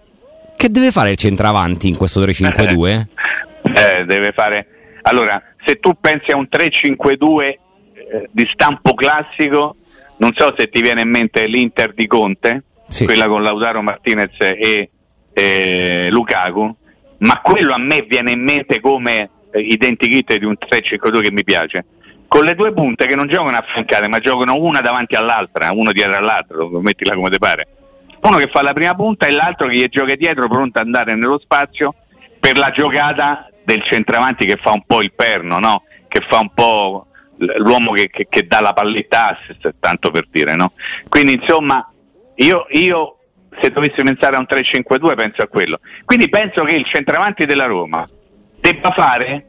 che 0.57 0.69
deve 0.69 0.91
fare 0.91 1.11
il 1.11 1.17
centravanti 1.17 1.87
in 1.87 1.95
questo 1.95 2.23
3-5-2? 2.23 3.05
Eh, 3.63 4.03
deve 4.03 4.33
fare... 4.33 4.67
Allora, 5.03 5.41
se 5.65 5.79
tu 5.79 5.93
pensi 5.99 6.31
a 6.31 6.35
un 6.35 6.47
3-5-2 6.51 7.41
eh, 7.41 7.59
di 8.29 8.47
stampo 8.51 8.93
classico, 8.93 9.75
non 10.17 10.31
so 10.35 10.53
se 10.57 10.67
ti 10.67 10.81
viene 10.81 11.01
in 11.01 11.09
mente 11.09 11.47
l'Inter 11.47 11.93
di 11.93 12.05
Conte, 12.05 12.63
sì. 12.89 13.05
quella 13.05 13.27
con 13.27 13.41
Lautaro 13.41 13.81
Martinez 13.81 14.35
e 14.39 14.89
eh, 15.33 16.07
Lukaku, 16.11 16.75
ma 17.19 17.39
quello 17.41 17.73
a 17.73 17.77
me 17.77 18.01
viene 18.01 18.31
in 18.31 18.41
mente 18.41 18.79
come 18.79 19.29
eh, 19.51 19.59
identikit 19.59 20.37
di 20.37 20.45
un 20.45 20.55
3-5-2 20.57 21.21
che 21.21 21.31
mi 21.31 21.43
piace. 21.43 21.85
Con 22.27 22.45
le 22.45 22.55
due 22.55 22.73
punte 22.73 23.05
che 23.05 23.15
non 23.15 23.27
giocano 23.27 23.57
affiancate, 23.57 24.07
ma 24.07 24.19
giocano 24.19 24.55
una 24.55 24.81
davanti 24.81 25.15
all'altra, 25.15 25.71
uno 25.71 25.91
dietro 25.91 26.17
all'altro, 26.17 26.67
mettila 26.79 27.13
come 27.13 27.29
ti 27.29 27.37
pare. 27.37 27.67
Uno 28.21 28.37
che 28.37 28.47
fa 28.47 28.61
la 28.61 28.73
prima 28.73 28.95
punta 28.95 29.27
e 29.27 29.31
l'altro 29.31 29.67
che 29.67 29.75
gli 29.75 29.87
gioca 29.87 30.15
dietro, 30.15 30.47
pronto 30.47 30.79
ad 30.79 30.85
andare 30.85 31.13
nello 31.13 31.39
spazio 31.39 31.93
per 32.39 32.57
la 32.57 32.71
giocata 32.71 33.49
del 33.63 33.83
centravanti 33.83 34.45
che 34.45 34.55
fa 34.55 34.71
un 34.71 34.83
po' 34.85 35.01
il 35.01 35.11
perno, 35.13 35.59
no? 35.59 35.83
che 36.07 36.21
fa 36.21 36.39
un 36.39 36.49
po' 36.53 37.07
l'uomo 37.37 37.91
che, 37.91 38.09
che, 38.09 38.27
che 38.29 38.47
dà 38.47 38.59
la 38.59 38.73
palletta 38.73 39.37
assist, 39.37 39.75
tanto 39.79 40.11
per 40.11 40.27
dire. 40.29 40.55
No? 40.55 40.71
Quindi 41.09 41.33
insomma, 41.33 41.87
io, 42.35 42.65
io 42.71 43.17
se 43.61 43.71
dovessi 43.71 44.01
pensare 44.03 44.35
a 44.35 44.39
un 44.39 44.47
3-5-2 44.49 45.15
penso 45.15 45.41
a 45.41 45.47
quello. 45.47 45.79
Quindi 46.05 46.29
penso 46.29 46.63
che 46.63 46.75
il 46.75 46.85
centravanti 46.85 47.45
della 47.45 47.65
Roma 47.65 48.07
debba 48.59 48.91
fare, 48.91 49.45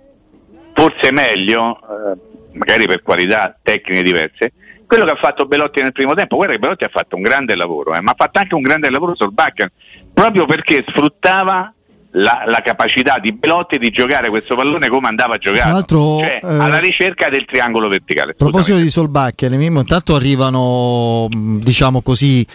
forse 0.72 1.12
meglio, 1.12 1.78
eh, 1.78 2.32
magari 2.52 2.86
per 2.86 3.02
qualità 3.02 3.56
tecniche 3.62 4.02
diverse, 4.02 4.52
quello 4.86 5.04
che 5.04 5.12
ha 5.12 5.16
fatto 5.16 5.46
Belotti 5.46 5.82
nel 5.82 5.92
primo 5.92 6.14
tempo. 6.14 6.36
Guarda 6.36 6.54
che 6.54 6.60
Belotti 6.60 6.84
ha 6.84 6.90
fatto 6.90 7.16
un 7.16 7.22
grande 7.22 7.56
lavoro, 7.56 7.94
eh, 7.94 8.00
ma 8.00 8.12
ha 8.12 8.16
fatto 8.16 8.38
anche 8.38 8.54
un 8.54 8.62
grande 8.62 8.90
lavoro 8.90 9.14
sul 9.14 9.32
Bakken, 9.32 9.70
proprio 10.12 10.46
perché 10.46 10.84
sfruttava 10.88 11.72
la, 12.16 12.44
la, 12.46 12.60
capacità 12.62 13.18
di 13.20 13.32
Belotti 13.32 13.78
di 13.78 13.90
giocare 13.90 14.28
questo 14.28 14.54
pallone 14.54 14.88
come 14.88 15.08
andava 15.08 15.34
a 15.34 15.38
giocare, 15.38 15.82
cioè, 15.86 16.38
eh, 16.42 16.46
alla 16.46 16.78
ricerca 16.78 17.28
del 17.28 17.44
triangolo 17.44 17.88
verticale. 17.88 18.32
A 18.32 18.34
proposito 18.36 18.78
di 18.78 18.90
Solbacchia, 18.90 19.48
intanto 19.48 20.14
arrivano 20.14 21.28
diciamo 21.30 22.02
così 22.02 22.46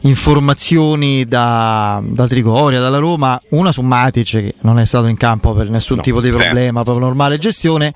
informazioni 0.00 1.24
da, 1.24 2.00
da, 2.02 2.26
Trigoria, 2.26 2.80
dalla 2.80 2.98
Roma, 2.98 3.40
una 3.50 3.70
su 3.70 3.82
Matic 3.82 4.30
che 4.30 4.54
non 4.62 4.78
è 4.78 4.84
stato 4.84 5.06
in 5.06 5.16
campo 5.16 5.52
per 5.54 5.70
nessun 5.70 5.96
no, 5.96 6.02
tipo 6.02 6.20
di 6.20 6.30
problema, 6.30 6.78
sì. 6.78 6.84
proprio 6.84 6.98
normale 7.06 7.38
gestione 7.38 7.92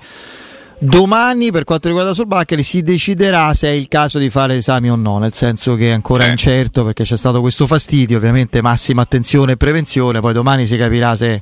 Domani, 0.81 1.51
per 1.51 1.65
quanto 1.65 1.89
riguarda 1.89 2.13
Solbacher, 2.13 2.63
si 2.63 2.81
deciderà 2.81 3.53
se 3.53 3.67
è 3.67 3.71
il 3.71 3.89
caso 3.89 4.17
di 4.17 4.29
fare 4.29 4.55
esami 4.55 4.89
o 4.89 4.95
no, 4.95 5.17
nel 5.17 5.33
senso 5.33 5.75
che 5.75 5.89
è 5.89 5.91
ancora 5.91 6.25
eh. 6.25 6.29
incerto 6.29 6.85
perché 6.85 7.03
c'è 7.03 7.17
stato 7.17 7.41
questo 7.41 7.67
fastidio, 7.67 8.15
ovviamente 8.15 8.61
massima 8.61 9.01
attenzione 9.01 9.51
e 9.53 9.57
prevenzione, 9.57 10.21
poi 10.21 10.31
domani 10.31 10.65
si 10.65 10.77
capirà 10.77 11.15
se 11.17 11.41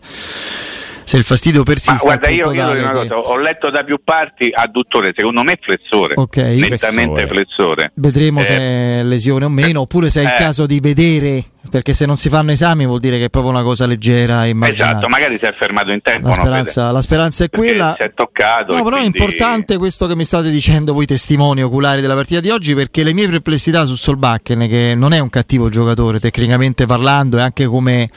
se 1.07 1.15
il 1.15 1.23
fastidio 1.23 1.63
persiste. 1.63 1.93
Ma 1.93 2.17
guarda, 2.17 2.27
io, 2.27 2.51
io 2.51 2.69
una 2.69 2.89
cosa, 2.89 3.17
ho 3.17 3.37
letto 3.37 3.69
da 3.69 3.85
più 3.85 4.01
parti 4.03 4.51
adduttore, 4.53 5.13
secondo 5.15 5.41
me 5.41 5.57
flessore, 5.57 6.15
okay. 6.17 6.59
nettamente 6.59 7.25
flessore. 7.27 7.45
flessore. 7.45 7.91
Vedremo 7.93 8.41
eh, 8.41 8.43
se 8.43 8.57
è 8.57 9.03
lesione 9.03 9.45
o 9.45 9.49
meno, 9.49 9.79
oppure 9.79 10.09
se 10.09 10.19
è 10.19 10.23
il 10.23 10.33
eh. 10.35 10.37
caso 10.37 10.65
di 10.65 10.81
vedere, 10.81 11.41
perché 11.71 11.93
se 11.93 12.05
non 12.05 12.17
si 12.17 12.27
fanno 12.27 12.51
esami 12.51 12.85
vuol 12.85 12.99
dire 12.99 13.19
che 13.19 13.25
è 13.25 13.29
proprio 13.29 13.53
una 13.53 13.63
cosa 13.63 13.85
leggera 13.85 14.45
e 14.45 14.53
Esatto, 14.63 15.07
magari 15.07 15.37
si 15.37 15.45
è 15.45 15.53
fermato 15.53 15.91
in 15.91 16.01
tempo. 16.01 16.27
La 16.27 16.33
speranza, 16.33 16.87
no, 16.87 16.91
la 16.91 17.01
speranza 17.01 17.45
è 17.45 17.49
quella. 17.49 17.95
Si 17.97 18.03
è 18.03 18.13
toccato. 18.13 18.75
No, 18.75 18.83
però 18.83 18.97
quindi... 18.97 19.17
è 19.17 19.21
importante 19.21 19.77
questo 19.77 20.07
che 20.07 20.15
mi 20.17 20.25
state 20.25 20.49
dicendo 20.49 20.91
voi 20.91 21.05
testimoni 21.05 21.63
oculari 21.63 22.01
della 22.01 22.15
partita 22.15 22.41
di 22.41 22.49
oggi, 22.49 22.75
perché 22.75 23.05
le 23.05 23.13
mie 23.13 23.29
perplessità 23.29 23.85
su 23.85 23.95
Solbakken, 23.95 24.67
che 24.67 24.93
non 24.93 25.13
è 25.13 25.19
un 25.19 25.29
cattivo 25.29 25.69
giocatore 25.69 26.19
tecnicamente 26.19 26.85
parlando, 26.85 27.37
e 27.37 27.41
anche 27.43 27.65
come 27.65 28.09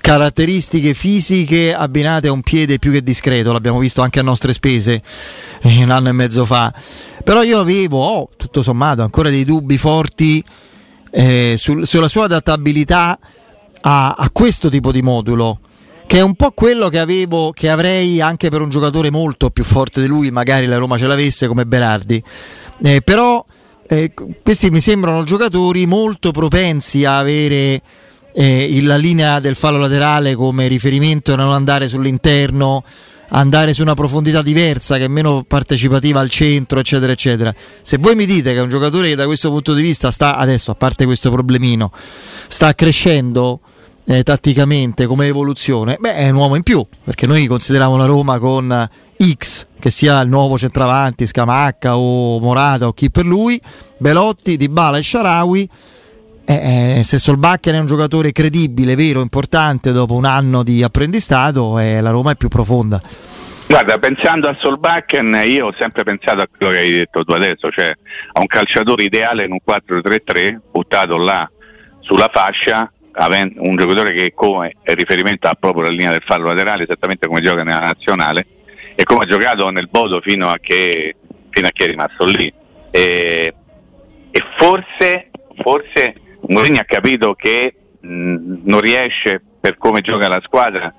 caratteristiche 0.00 0.94
fisiche 0.94 1.74
abbinate 1.74 2.28
a 2.28 2.32
un 2.32 2.42
piede 2.42 2.78
più 2.78 2.92
che 2.92 3.02
discreto, 3.02 3.52
l'abbiamo 3.52 3.78
visto 3.78 4.02
anche 4.02 4.20
a 4.20 4.22
nostre 4.22 4.52
spese 4.52 5.02
eh, 5.62 5.82
un 5.82 5.90
anno 5.90 6.08
e 6.08 6.12
mezzo 6.12 6.44
fa. 6.44 6.72
Però 7.22 7.42
io 7.42 7.58
avevo, 7.58 8.04
oh, 8.04 8.28
tutto 8.36 8.62
sommato, 8.62 9.02
ancora 9.02 9.30
dei 9.30 9.44
dubbi 9.44 9.78
forti 9.78 10.44
eh, 11.10 11.54
sul, 11.56 11.86
sulla 11.86 12.08
sua 12.08 12.24
adattabilità 12.24 13.18
a, 13.80 14.12
a, 14.12 14.30
questo 14.30 14.68
tipo 14.68 14.92
di 14.92 15.00
modulo, 15.00 15.60
che 16.06 16.18
è 16.18 16.22
un 16.22 16.34
po' 16.34 16.50
quello 16.50 16.88
che 16.88 16.98
avevo, 16.98 17.52
che 17.52 17.70
avrei 17.70 18.20
anche 18.20 18.50
per 18.50 18.60
un 18.60 18.68
giocatore 18.68 19.10
molto 19.10 19.50
più 19.50 19.64
forte 19.64 20.02
di 20.02 20.06
lui, 20.06 20.30
magari 20.30 20.66
la 20.66 20.76
Roma 20.76 20.98
ce 20.98 21.06
l'avesse 21.06 21.46
come 21.46 21.64
Berardi. 21.64 22.22
Eh, 22.82 23.00
però 23.02 23.44
eh, 23.88 24.12
questi 24.42 24.70
mi 24.70 24.80
sembrano 24.80 25.22
giocatori 25.22 25.86
molto 25.86 26.30
propensi 26.30 27.04
a 27.04 27.18
avere 27.18 27.80
eh, 28.34 28.80
la 28.82 28.96
linea 28.96 29.38
del 29.38 29.54
fallo 29.54 29.78
laterale 29.78 30.34
come 30.34 30.66
riferimento 30.66 31.32
e 31.32 31.36
non 31.36 31.52
andare 31.52 31.86
sull'interno, 31.86 32.82
andare 33.28 33.72
su 33.72 33.82
una 33.82 33.94
profondità 33.94 34.42
diversa 34.42 34.96
che 34.96 35.04
è 35.04 35.08
meno 35.08 35.44
partecipativa 35.46 36.20
al 36.20 36.30
centro, 36.30 36.80
eccetera, 36.80 37.12
eccetera. 37.12 37.54
Se 37.80 37.96
voi 37.98 38.16
mi 38.16 38.26
dite 38.26 38.52
che 38.52 38.58
è 38.58 38.62
un 38.62 38.68
giocatore 38.68 39.08
che 39.08 39.14
da 39.14 39.26
questo 39.26 39.50
punto 39.50 39.72
di 39.72 39.82
vista 39.82 40.10
sta 40.10 40.36
adesso, 40.36 40.72
a 40.72 40.74
parte 40.74 41.04
questo 41.04 41.30
problemino, 41.30 41.92
sta 42.48 42.74
crescendo 42.74 43.60
eh, 44.06 44.22
tatticamente 44.24 45.06
come 45.06 45.26
evoluzione, 45.26 45.96
beh, 45.98 46.14
è 46.14 46.28
un 46.30 46.36
uomo 46.36 46.56
in 46.56 46.62
più, 46.62 46.84
perché 47.04 47.26
noi 47.26 47.46
consideriamo 47.46 47.96
la 47.96 48.06
Roma 48.06 48.38
con 48.40 48.88
X, 49.16 49.66
che 49.78 49.90
sia 49.90 50.20
il 50.20 50.28
nuovo 50.28 50.58
centravanti, 50.58 51.26
Scamacca 51.26 51.96
o 51.96 52.40
Morata 52.40 52.88
o 52.88 52.92
chi 52.92 53.10
per 53.10 53.24
lui, 53.24 53.60
Belotti, 53.98 54.56
Dybala 54.56 54.98
e 54.98 55.02
Sharawi 55.02 55.68
eh, 56.46 56.98
eh, 56.98 57.02
se 57.02 57.18
Solbakken 57.18 57.74
è 57.74 57.78
un 57.78 57.86
giocatore 57.86 58.32
credibile, 58.32 58.94
vero, 58.94 59.20
importante 59.20 59.92
dopo 59.92 60.14
un 60.14 60.24
anno 60.24 60.62
di 60.62 60.82
apprendistato, 60.82 61.78
eh, 61.78 62.00
la 62.00 62.10
Roma 62.10 62.32
è 62.32 62.36
più 62.36 62.48
profonda. 62.48 63.00
Guarda, 63.66 63.98
pensando 63.98 64.48
a 64.48 64.56
Solbakken, 64.58 65.40
io 65.46 65.66
ho 65.66 65.74
sempre 65.78 66.04
pensato 66.04 66.42
a 66.42 66.46
quello 66.46 66.72
che 66.72 66.78
hai 66.78 66.90
detto 66.90 67.24
tu 67.24 67.32
adesso, 67.32 67.70
cioè 67.70 67.92
a 68.32 68.40
un 68.40 68.46
calciatore 68.46 69.04
ideale 69.04 69.44
in 69.44 69.52
un 69.52 69.58
4-3-3, 69.66 70.58
buttato 70.70 71.16
là 71.16 71.50
sulla 72.00 72.30
fascia, 72.32 72.92
un 73.56 73.76
giocatore 73.76 74.12
che 74.12 74.32
come 74.34 74.74
riferimento 74.82 75.48
ha 75.48 75.54
proprio 75.54 75.84
la 75.84 75.90
linea 75.90 76.10
del 76.10 76.22
fallo 76.24 76.48
laterale, 76.48 76.82
esattamente 76.82 77.26
come 77.26 77.40
gioca 77.40 77.62
nella 77.62 77.80
nazionale, 77.80 78.46
e 78.94 79.02
come 79.04 79.24
ha 79.24 79.26
giocato 79.26 79.70
nel 79.70 79.88
Bodo 79.90 80.20
fino 80.20 80.50
a 80.50 80.58
che, 80.60 81.14
fino 81.48 81.66
a 81.66 81.70
che 81.72 81.84
è 81.84 81.86
rimasto 81.86 82.26
lì. 82.26 82.52
E, 82.90 83.54
e 84.30 84.42
forse, 84.56 85.30
forse 85.56 86.14
Mourinho 86.48 86.80
ha 86.80 86.84
capito 86.84 87.34
che 87.34 87.74
mh, 88.00 88.60
non 88.64 88.80
riesce 88.80 89.40
per 89.60 89.76
come 89.78 90.00
gioca 90.00 90.28
la 90.28 90.40
squadra 90.42 90.92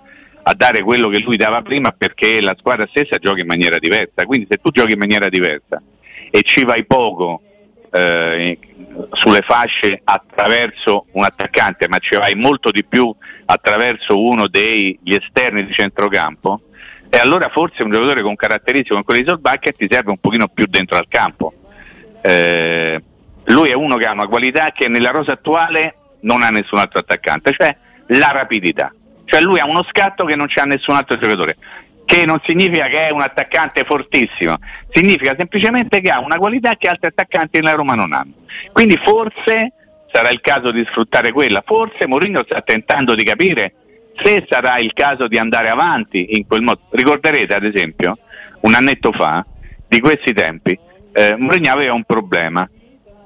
a 0.48 0.54
dare 0.54 0.82
quello 0.82 1.10
che 1.10 1.20
lui 1.20 1.38
dava 1.38 1.62
prima 1.62 1.92
perché 1.92 2.42
la 2.42 2.56
squadra 2.58 2.88
stessa 2.88 3.18
gioca 3.18 3.42
in 3.42 3.48
maniera 3.48 3.80
diversa. 3.80 4.26
Quindi 4.26 4.48
se 4.50 4.58
tu 4.58 4.72
giochi 4.72 4.94
in 4.94 5.00
maniera 5.00 5.30
diversa 5.30 5.82
e 6.30 6.42
ci 6.44 6.64
vai 6.64 6.84
poco 6.86 7.42
eh, 7.92 8.58
sulle 9.12 9.42
fasce 9.42 10.02
attraverso 10.04 11.06
un 11.12 11.24
attaccante, 11.24 11.88
ma 11.88 11.98
ci 12.00 12.16
vai 12.16 12.36
molto 12.36 12.72
di 12.72 12.84
più 12.84 13.14
attraverso 13.46 14.22
uno 14.22 14.48
degli 14.48 15.14
esterni 15.14 15.66
di 15.66 15.74
centrocampo, 15.74 16.62
e 17.10 17.18
allora 17.18 17.50
forse 17.50 17.84
un 17.84 17.92
giocatore 17.92 18.22
con 18.22 18.36
caratteristiche 18.36 18.90
come 18.90 19.04
quelle 19.04 19.22
di 19.22 19.28
Solbacca 19.28 19.72
ti 19.72 19.88
serve 19.90 20.10
un 20.10 20.18
pochino 20.18 20.48
più 20.48 20.66
dentro 20.68 20.98
al 20.98 21.08
campo. 21.08 21.54
Eh, 22.22 23.02
lui 23.46 23.70
è 23.70 23.74
uno 23.74 23.98
che 23.98 24.06
ha 24.06 24.12
una 24.12 24.28
qualità 24.28 24.72
che 24.74 24.88
nella 24.88 25.12
rosa 25.12 25.34
attuale 25.34 25.96
non 26.22 26.42
ha 26.42 26.50
nessun 26.50 26.80
altro 26.80 27.00
attaccante, 27.00 27.54
cioè 27.58 27.76
la 28.08 28.32
rapidità. 28.32 28.92
Cioè 29.26 29.42
lui 29.42 29.60
ha 29.60 29.66
uno 29.66 29.84
scatto 29.84 30.26
che 30.26 30.36
non 30.36 30.48
c'ha 30.48 30.64
nessun 30.64 30.96
altro 30.96 31.18
giocatore, 31.18 31.58
che 32.06 32.26
non 32.26 32.40
significa 32.46 32.88
che 32.88 33.08
è 33.08 33.12
un 33.12 33.22
attaccante 33.22 33.84
fortissimo, 33.84 34.56
significa 34.92 35.36
semplicemente 35.38 36.00
che 36.02 36.10
ha 36.10 36.20
una 36.20 36.38
qualità 36.38 36.76
che 36.76 36.88
altri 36.88 37.08
attaccanti 37.08 37.60
nella 37.60 37.74
Roma 37.74 37.96
non 37.96 38.14
hanno. 38.14 38.34
Quindi 38.72 39.00
forse 39.04 39.74
sarà 40.12 40.30
il 40.30 40.42
caso 40.42 40.72
di 40.72 40.86
sfruttare 40.86 41.32
quella, 41.32 41.64
forse 41.66 42.08
Mourinho 42.08 42.44
sta 42.44 42.62
tentando 42.62 43.16
di 43.16 43.24
capire 43.24 43.74
se 44.24 44.46
sarà 44.48 44.78
il 44.78 44.94
caso 44.94 45.28
di 45.28 45.38
andare 45.38 45.70
avanti 45.70 46.38
in 46.38 46.48
quel 46.48 46.62
modo. 46.62 46.82
Ricorderete 46.92 47.54
ad 47.54 47.66
esempio, 47.66 48.18
un 48.62 48.74
annetto 48.74 49.12
fa, 49.12 49.46
di 49.88 50.00
questi 50.00 50.34
tempi, 50.34 50.78
eh, 51.12 51.36
Mourinho 51.36 51.72
aveva 51.72 51.94
un 51.94 52.04
problema, 52.04 52.68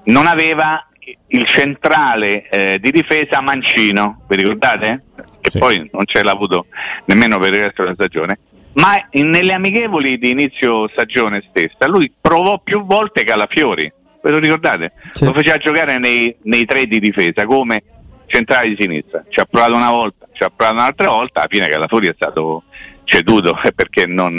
non 0.10 0.28
aveva 0.28 0.84
il 1.28 1.46
centrale 1.46 2.48
eh, 2.50 2.80
di 2.80 2.92
difesa 2.92 3.42
Mancino, 3.42 4.22
vi 4.28 4.36
ricordate? 4.36 5.04
che 5.42 5.52
sì. 5.52 5.60
poi 5.60 5.90
non 5.92 6.06
ce 6.06 6.22
l'ha 6.24 6.32
avuto 6.32 6.66
nemmeno 7.06 7.40
per 7.40 7.54
il 7.54 7.62
resto 7.62 7.84
della 7.84 7.96
stagione, 7.96 8.38
ma 8.74 8.98
in, 9.12 9.30
nelle 9.30 9.54
amichevoli 9.54 10.18
di 10.18 10.32
inizio 10.32 10.88
stagione 10.90 11.44
stessa 11.50 11.88
lui 11.88 12.12
provò 12.20 12.60
più 12.60 12.86
volte 12.86 13.24
Calafiori, 13.24 13.92
ve 14.22 14.32
lo 14.32 14.40
ricordate? 14.40 14.92
Sì. 15.12 15.26
Lo 15.26 15.34
faceva 15.34 15.58
giocare 15.58 15.98
nei, 15.98 16.36
nei, 16.44 16.66
tre 16.66 16.86
di 16.86 17.00
difesa 17.00 17.46
come 17.46 17.84
centrale 18.26 18.70
di 18.70 18.78
sinistra, 18.78 19.24
ci 19.30 19.40
ha 19.40 19.46
provato 19.46 19.76
una 19.76 19.92
volta, 19.92 20.28
ci 20.34 20.44
ha 20.44 20.52
provato 20.54 20.78
un'altra 20.78 21.10
volta, 21.10 21.40
alla 21.40 21.50
fine 21.50 21.68
Calafiori 21.68 22.08
è 22.08 22.14
stato 22.14 22.64
ceduto 23.06 23.58
perché 23.74 24.06
non, 24.06 24.38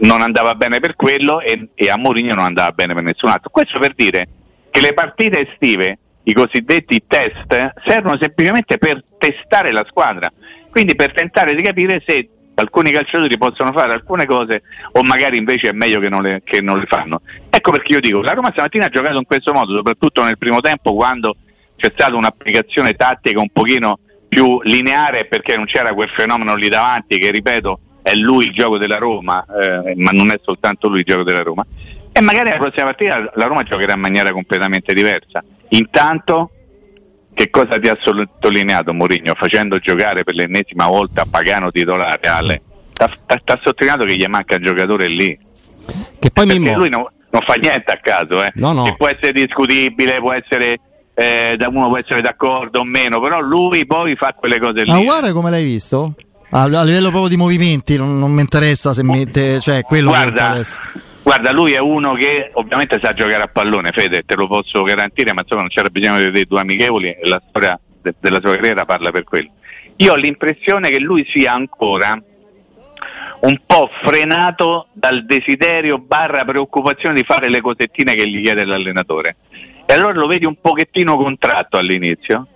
non 0.00 0.22
andava 0.22 0.54
bene 0.54 0.80
per 0.80 0.96
quello 0.96 1.40
e, 1.40 1.68
e 1.74 1.90
a 1.90 1.98
Mourinho 1.98 2.34
non 2.34 2.44
andava 2.44 2.70
bene 2.70 2.94
per 2.94 3.02
nessun 3.02 3.28
altro. 3.28 3.50
Questo 3.50 3.78
per 3.78 3.92
dire 3.94 4.26
che 4.72 4.80
le 4.80 4.94
partite 4.94 5.50
estive, 5.50 5.98
i 6.24 6.32
cosiddetti 6.32 7.04
test, 7.06 7.72
servono 7.84 8.16
semplicemente 8.18 8.78
per 8.78 9.04
testare 9.18 9.70
la 9.70 9.84
squadra, 9.86 10.32
quindi 10.70 10.96
per 10.96 11.12
tentare 11.12 11.54
di 11.54 11.62
capire 11.62 12.02
se 12.04 12.26
alcuni 12.54 12.90
calciatori 12.90 13.36
possono 13.36 13.70
fare 13.72 13.92
alcune 13.92 14.24
cose 14.24 14.62
o 14.92 15.02
magari 15.02 15.36
invece 15.36 15.68
è 15.68 15.72
meglio 15.72 16.00
che 16.00 16.08
non, 16.08 16.22
le, 16.22 16.40
che 16.42 16.62
non 16.62 16.78
le 16.78 16.86
fanno. 16.86 17.20
Ecco 17.50 17.70
perché 17.70 17.92
io 17.92 18.00
dico, 18.00 18.22
la 18.22 18.32
Roma 18.32 18.50
stamattina 18.50 18.86
ha 18.86 18.88
giocato 18.88 19.18
in 19.18 19.26
questo 19.26 19.52
modo, 19.52 19.76
soprattutto 19.76 20.24
nel 20.24 20.38
primo 20.38 20.60
tempo 20.62 20.94
quando 20.94 21.36
c'è 21.76 21.90
stata 21.92 22.16
un'applicazione 22.16 22.94
tattica 22.94 23.40
un 23.40 23.50
pochino 23.52 23.98
più 24.26 24.58
lineare 24.62 25.26
perché 25.26 25.54
non 25.56 25.66
c'era 25.66 25.92
quel 25.92 26.08
fenomeno 26.08 26.54
lì 26.54 26.70
davanti 26.70 27.18
che 27.18 27.30
ripeto 27.30 27.78
è 28.00 28.14
lui 28.14 28.46
il 28.46 28.52
gioco 28.52 28.78
della 28.78 28.96
Roma, 28.96 29.44
eh, 29.44 29.94
ma 29.96 30.10
non 30.10 30.30
è 30.30 30.40
soltanto 30.42 30.88
lui 30.88 31.00
il 31.00 31.04
gioco 31.04 31.22
della 31.22 31.42
Roma. 31.42 31.64
E 32.12 32.20
magari 32.20 32.50
la 32.50 32.56
prossima 32.56 32.84
partita 32.84 33.30
la 33.34 33.46
Roma 33.46 33.62
giocherà 33.62 33.94
in 33.94 34.00
maniera 34.00 34.32
completamente 34.32 34.92
diversa. 34.92 35.42
Intanto, 35.70 36.50
che 37.34 37.48
cosa 37.48 37.78
ti 37.78 37.88
ha 37.88 37.96
sottolineato 37.98 38.92
Mourinho 38.92 39.34
facendo 39.34 39.78
giocare 39.78 40.22
per 40.22 40.34
l'ennesima 40.34 40.86
volta 40.86 41.24
Pagano 41.28 41.70
titolare? 41.70 42.28
Ale, 42.28 42.62
ti 42.92 43.02
ha 43.02 43.60
sottolineato 43.62 44.04
che 44.04 44.16
gli 44.16 44.26
manca 44.26 44.56
il 44.56 44.64
giocatore 44.64 45.08
lì. 45.08 45.38
Che 46.18 46.30
poi 46.30 46.46
Mimmo... 46.46 46.76
lui 46.76 46.90
no, 46.90 47.10
non 47.30 47.42
fa 47.42 47.54
niente 47.54 47.90
a 47.90 47.98
caso, 48.00 48.44
eh. 48.44 48.52
no, 48.54 48.72
no. 48.72 48.84
che 48.84 48.94
può 48.96 49.08
essere 49.08 49.32
discutibile, 49.32 50.18
può 50.18 50.32
essere 50.32 50.78
eh, 51.14 51.56
uno 51.68 51.88
può 51.88 51.98
essere 51.98 52.20
d'accordo 52.20 52.80
o 52.80 52.84
meno, 52.84 53.20
però 53.20 53.40
lui 53.40 53.86
poi 53.86 54.14
fa 54.16 54.34
quelle 54.34 54.58
cose 54.58 54.84
lì. 54.84 54.90
Ma 54.90 55.00
guarda 55.00 55.32
come 55.32 55.50
l'hai 55.50 55.64
visto? 55.64 56.14
A, 56.50 56.62
a 56.62 56.84
livello 56.84 57.08
proprio 57.08 57.28
di 57.28 57.36
movimenti, 57.36 57.96
non, 57.96 58.18
non 58.18 58.30
mi 58.30 58.42
interessa 58.42 58.92
se 58.92 59.02
mette, 59.02 59.58
cioè 59.60 59.82
quello 59.82 60.10
guarda, 60.10 60.32
che 60.32 60.42
adesso. 60.42 60.80
Guarda, 61.22 61.52
lui 61.52 61.72
è 61.72 61.78
uno 61.78 62.14
che 62.14 62.50
ovviamente 62.54 62.98
sa 63.00 63.12
giocare 63.12 63.44
a 63.44 63.48
pallone, 63.48 63.90
Fede, 63.92 64.24
te 64.24 64.34
lo 64.34 64.48
posso 64.48 64.82
garantire, 64.82 65.32
ma 65.32 65.42
insomma 65.42 65.60
non 65.60 65.70
c'era 65.70 65.88
bisogno 65.88 66.30
dei 66.30 66.44
due 66.44 66.60
amichevoli 66.60 67.08
e 67.08 67.28
la 67.28 67.40
storia 67.48 67.78
de- 68.00 68.14
della 68.18 68.40
sua 68.40 68.54
carriera 68.54 68.84
parla 68.84 69.10
per 69.12 69.22
quello. 69.24 69.50
Io 69.96 70.12
ho 70.12 70.16
l'impressione 70.16 70.90
che 70.90 70.98
lui 70.98 71.24
sia 71.32 71.52
ancora 71.52 72.20
un 73.40 73.60
po' 73.64 73.90
frenato 74.02 74.88
dal 74.92 75.24
desiderio 75.24 75.98
barra 75.98 76.44
preoccupazione 76.44 77.14
di 77.14 77.24
fare 77.24 77.48
le 77.48 77.60
cosettine 77.60 78.14
che 78.14 78.28
gli 78.28 78.42
chiede 78.42 78.64
l'allenatore. 78.64 79.36
E 79.86 79.92
allora 79.92 80.12
lo 80.12 80.26
vedi 80.26 80.44
un 80.44 80.56
pochettino 80.60 81.16
contratto 81.16 81.76
all'inizio, 81.76 82.46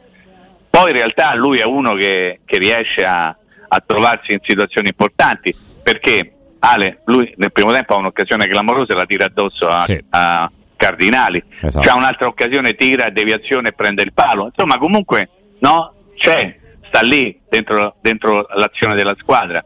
poi 0.70 0.90
in 0.90 0.96
realtà 0.96 1.34
lui 1.34 1.58
è 1.58 1.64
uno 1.64 1.94
che, 1.94 2.40
che 2.44 2.58
riesce 2.58 3.04
a, 3.04 3.26
a 3.26 3.82
trovarsi 3.84 4.32
in 4.32 4.40
situazioni 4.42 4.88
importanti 4.88 5.54
perché 5.82 6.35
Ale, 6.58 7.00
lui 7.04 7.32
nel 7.36 7.52
primo 7.52 7.72
tempo 7.72 7.94
ha 7.94 7.98
un'occasione 7.98 8.46
clamorosa 8.46 8.92
e 8.92 8.96
la 8.96 9.06
tira 9.06 9.26
addosso 9.26 9.68
a, 9.68 9.80
sì. 9.80 10.02
a 10.10 10.50
Cardinali, 10.76 11.42
esatto. 11.62 11.86
c'è 11.86 11.92
un'altra 11.92 12.26
occasione, 12.26 12.74
tira, 12.74 13.10
deviazione 13.10 13.68
e 13.68 13.72
prende 13.72 14.02
il 14.02 14.12
palo, 14.12 14.46
insomma 14.46 14.78
comunque 14.78 15.28
no, 15.60 15.92
c'è, 16.16 16.54
sta 16.86 17.00
lì 17.00 17.38
dentro, 17.48 17.96
dentro 18.00 18.46
l'azione 18.54 18.94
della 18.94 19.14
squadra 19.18 19.64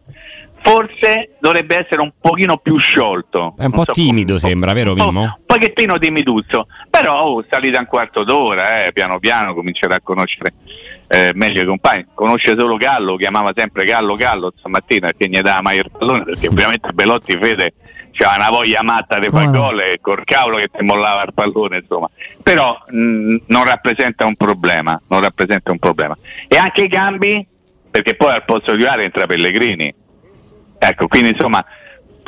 forse 0.63 1.37
dovrebbe 1.41 1.77
essere 1.77 2.01
un 2.01 2.13
pochino 2.21 2.59
più 2.59 2.77
sciolto. 2.79 3.55
È 3.57 3.65
un 3.65 3.71
po' 3.73 3.85
so, 3.85 3.93
timido, 3.93 4.37
come, 4.37 4.39
sembra, 4.39 4.73
vero 4.73 4.95
Mimmo? 4.95 5.21
Un 5.23 5.35
pochettino 5.47 5.99
timiduzzo, 5.99 6.67
però 6.89 7.23
oh, 7.23 7.45
salita 7.49 7.79
un 7.79 7.87
quarto 7.87 8.25
d'ora, 8.25 8.85
eh, 8.85 8.93
piano 8.93 9.19
piano 9.19 9.55
comincerà 9.55 9.97
a 9.97 10.01
conoscere 10.03 10.53
eh, 11.13 11.33
meglio 11.35 11.63
i 11.63 11.67
compagni. 11.67 12.07
Conosce 12.15 12.55
solo 12.57 12.77
Gallo, 12.77 13.17
chiamava 13.17 13.51
sempre 13.53 13.85
Gallo 13.85 14.15
Gallo 14.15 14.53
stamattina 14.57 15.11
che 15.11 15.27
gli 15.29 15.41
dava 15.41 15.61
mai 15.61 15.79
il 15.79 15.91
pallone 15.91 16.23
perché 16.23 16.47
ovviamente 16.47 16.93
Belotti 16.93 17.37
vede 17.37 17.73
c'era 18.13 18.35
una 18.37 18.51
voglia 18.51 18.83
matta 18.83 19.19
di 19.19 19.29
fare 19.29 19.51
gol 19.51 19.81
e 19.81 19.99
col 20.01 20.23
cavolo 20.25 20.59
che 20.59 20.69
ti 20.69 20.85
mollava 20.85 21.25
il 21.25 21.35
pallone 21.35 21.79
insomma. 21.79 22.09
Però 22.41 22.81
mh, 22.87 23.37
non 23.47 23.65
rappresenta 23.65 24.25
un 24.25 24.37
problema 24.37 25.01
non 25.09 25.21
rappresenta 25.21 25.73
un 25.73 25.81
problema. 25.81 26.17
E 26.47 26.57
anche 26.57 26.83
i 26.83 26.89
cambi 26.89 27.45
perché 27.91 28.15
poi 28.15 28.33
al 28.33 28.45
posto 28.45 28.77
di 28.77 28.83
Uvare 28.83 29.03
entra 29.03 29.27
Pellegrini. 29.27 29.93
Ecco 30.79 31.09
quindi 31.09 31.31
insomma 31.31 31.65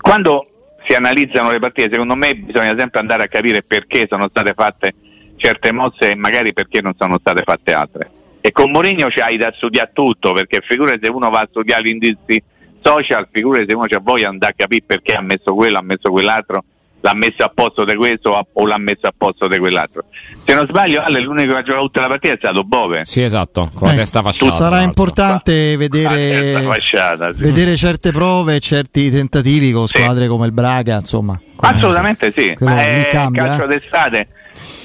quando 0.01 0.45
si 0.89 0.95
analizzano 0.95 1.53
le 1.53 1.61
partite 1.61 1.91
secondo 1.93 2.17
me 2.17 2.35
bisogna 2.35 2.75
sempre 2.77 2.99
andare 2.99 3.23
a 3.23 3.29
capire 3.29 3.63
perché 3.63 4.09
sono 4.11 4.29
state 4.29 4.55
fatte 4.55 4.93
certe 5.37 5.71
mosse 5.71 6.11
e 6.11 6.17
magari 6.17 6.53
perché 6.53 6.81
non 6.81 6.95
sono 6.99 7.19
state 7.21 7.43
fatte 7.45 7.73
altre 7.73 8.11
e 8.45 8.51
con 8.51 8.71
Mourinho 8.73 9.07
c'hai 9.09 9.37
da 9.37 9.53
studiare 9.55 9.91
tutto 9.95 10.33
perché 10.33 10.61
figura 10.67 10.95
se 11.01 11.09
uno 11.09 11.31
va 11.31 11.41
a 11.41 11.47
studiare 11.49 11.83
gli 11.85 11.89
indizi 11.89 12.43
social 12.83 13.29
figura 13.31 13.63
se 13.67 13.73
uno 13.73 13.87
c'ha 13.87 14.01
voglia 14.03 14.29
di 14.29 14.35
andare 14.35 14.53
a 14.53 14.55
capire 14.57 14.83
perché 14.85 15.15
ha 15.15 15.21
messo 15.21 15.55
quello, 15.55 15.79
ha 15.79 15.83
messo 15.83 16.11
quell'altro 16.11 16.65
l'ha 17.03 17.15
messo 17.15 17.43
a 17.43 17.51
posto 17.53 17.85
di 17.85 17.95
questo 17.95 18.47
o 18.53 18.67
l'ha 18.67 18.79
messo 18.79 19.07
a 19.07 19.13
posto 19.17 19.49
di 19.49 19.59
quell'altro. 19.59 20.05
Se 20.45 20.55
non 20.55 20.67
sbaglio, 20.67 21.03
Ale, 21.03 21.21
l'unico 21.21 21.53
che 21.53 21.59
ha 21.59 21.63
giocato 21.63 21.85
tutta 21.85 22.01
la 22.03 22.07
partita 22.09 22.35
è 22.35 22.37
stato 22.39 22.63
Bove. 22.65 23.05
Sì, 23.05 23.23
esatto, 23.23 23.71
con 23.75 23.89
la 23.89 23.95
eh, 23.95 23.97
testa 23.99 24.23
fasciata. 24.23 24.53
Sarà 24.53 24.83
importante 24.83 25.77
vedere, 25.77 26.63
fasciata, 26.63 27.33
sì. 27.35 27.43
vedere, 27.43 27.77
certe 27.77 28.13
prove, 28.13 28.61
certi 28.61 29.11
tentativi 29.11 29.73
con 29.73 29.89
squadre 29.89 30.25
sì. 30.25 30.29
come 30.29 30.47
il 30.47 30.53
Braga, 30.53 30.99
insomma. 30.99 31.39
Assolutamente 31.57 32.31
sì, 32.31 32.55
ma 32.61 32.81
è 32.81 33.09
cambia, 33.11 33.47
calcio 33.47 33.65
eh? 33.65 33.67
d'estate 33.67 34.29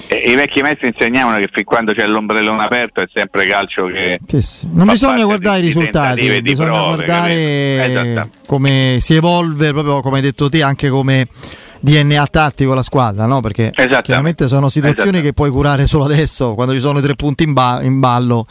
i 0.10 0.36
vecchi 0.36 0.62
maestri 0.62 0.88
insegnavano 0.88 1.38
che 1.38 1.50
fin 1.52 1.64
quando 1.64 1.94
c'è 1.94 2.08
l'ombrellone 2.08 2.64
aperto 2.64 3.02
è 3.02 3.08
sempre 3.14 3.46
calcio 3.46 3.88
che 3.88 4.20
sì, 4.26 4.42
sì. 4.42 4.68
non 4.72 4.88
bisogna 4.88 5.26
guardare 5.26 5.60
i 5.60 5.62
risultati 5.62 6.42
bisogna 6.42 6.70
prove, 6.72 6.96
guardare 6.96 8.30
come 8.46 8.98
si 9.02 9.16
evolve 9.16 9.72
proprio 9.72 10.02
come 10.02 10.18
hai 10.18 10.22
detto 10.22 10.50
te 10.50 10.64
anche 10.64 10.90
come 10.90 11.28
DNA 11.80 12.26
tattico 12.28 12.74
la 12.74 12.82
squadra, 12.82 13.26
no? 13.26 13.42
Perché 13.42 13.72
chiaramente 14.02 14.48
sono 14.48 14.70
situazioni 14.70 15.22
che 15.22 15.34
puoi 15.34 15.50
curare 15.50 15.86
solo 15.86 16.06
adesso, 16.06 16.54
quando 16.56 16.74
ci 16.74 16.80
sono 16.80 17.00
i 17.00 17.02
tre 17.02 17.16
punti 17.16 17.44
in, 17.44 17.54
ba- 17.54 17.82
in 17.84 18.00
ballo 18.00 18.46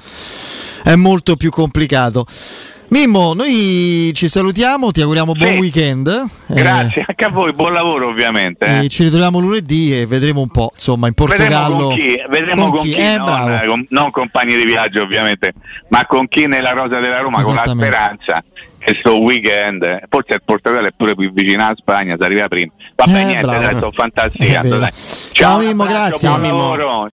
è 0.84 0.94
molto 0.94 1.36
più 1.36 1.50
complicato. 1.50 2.24
Mimmo, 2.88 3.34
noi 3.34 4.12
ci 4.14 4.28
salutiamo, 4.28 4.92
ti 4.92 5.00
auguriamo 5.00 5.32
buon 5.32 5.54
sì. 5.54 5.58
weekend. 5.58 6.26
Grazie, 6.46 7.02
eh, 7.02 7.04
anche 7.08 7.24
a 7.24 7.28
voi, 7.30 7.52
buon 7.52 7.72
lavoro 7.72 8.08
ovviamente. 8.08 8.64
Eh. 8.64 8.88
Ci 8.88 9.02
ritroviamo 9.02 9.40
lunedì 9.40 9.98
e 9.98 10.06
vedremo 10.06 10.40
un 10.40 10.48
po', 10.48 10.70
insomma, 10.72 11.08
in 11.08 11.14
Portogallo. 11.14 11.88
Vedremo 11.88 11.88
con 11.88 11.94
chi, 11.96 12.22
vedremo 12.28 12.62
con 12.62 12.70
con 12.70 12.84
chi? 12.84 12.92
chi 12.92 13.00
eh, 13.00 13.16
non, 13.16 13.60
con, 13.66 13.86
non, 13.88 14.10
compagni 14.12 14.54
di 14.54 14.64
viaggio 14.64 15.02
ovviamente, 15.02 15.52
ma 15.88 16.06
con 16.06 16.28
chi 16.28 16.46
nella 16.46 16.70
rosa 16.70 17.00
della 17.00 17.18
Roma, 17.18 17.42
con 17.42 17.54
la 17.54 17.64
speranza 17.66 18.42
questo 18.86 19.20
weekend, 19.20 20.02
forse 20.08 20.34
il 20.34 20.42
Portogallo 20.44 20.86
è 20.86 20.92
pure 20.96 21.16
più 21.16 21.32
vicino 21.32 21.64
alla 21.64 21.74
Spagna, 21.76 22.14
si 22.16 22.22
arriva 22.22 22.46
prima. 22.46 22.70
Vabbè, 22.94 23.20
eh, 23.20 23.24
niente, 23.24 23.46
dai, 23.46 23.74
sono 23.80 23.90
fantastico. 23.90 24.44
Ciao 25.32 25.58
Mimmo, 25.58 25.84
grazie. 25.86 26.28
Buon 26.28 26.42
lavoro. 26.42 27.04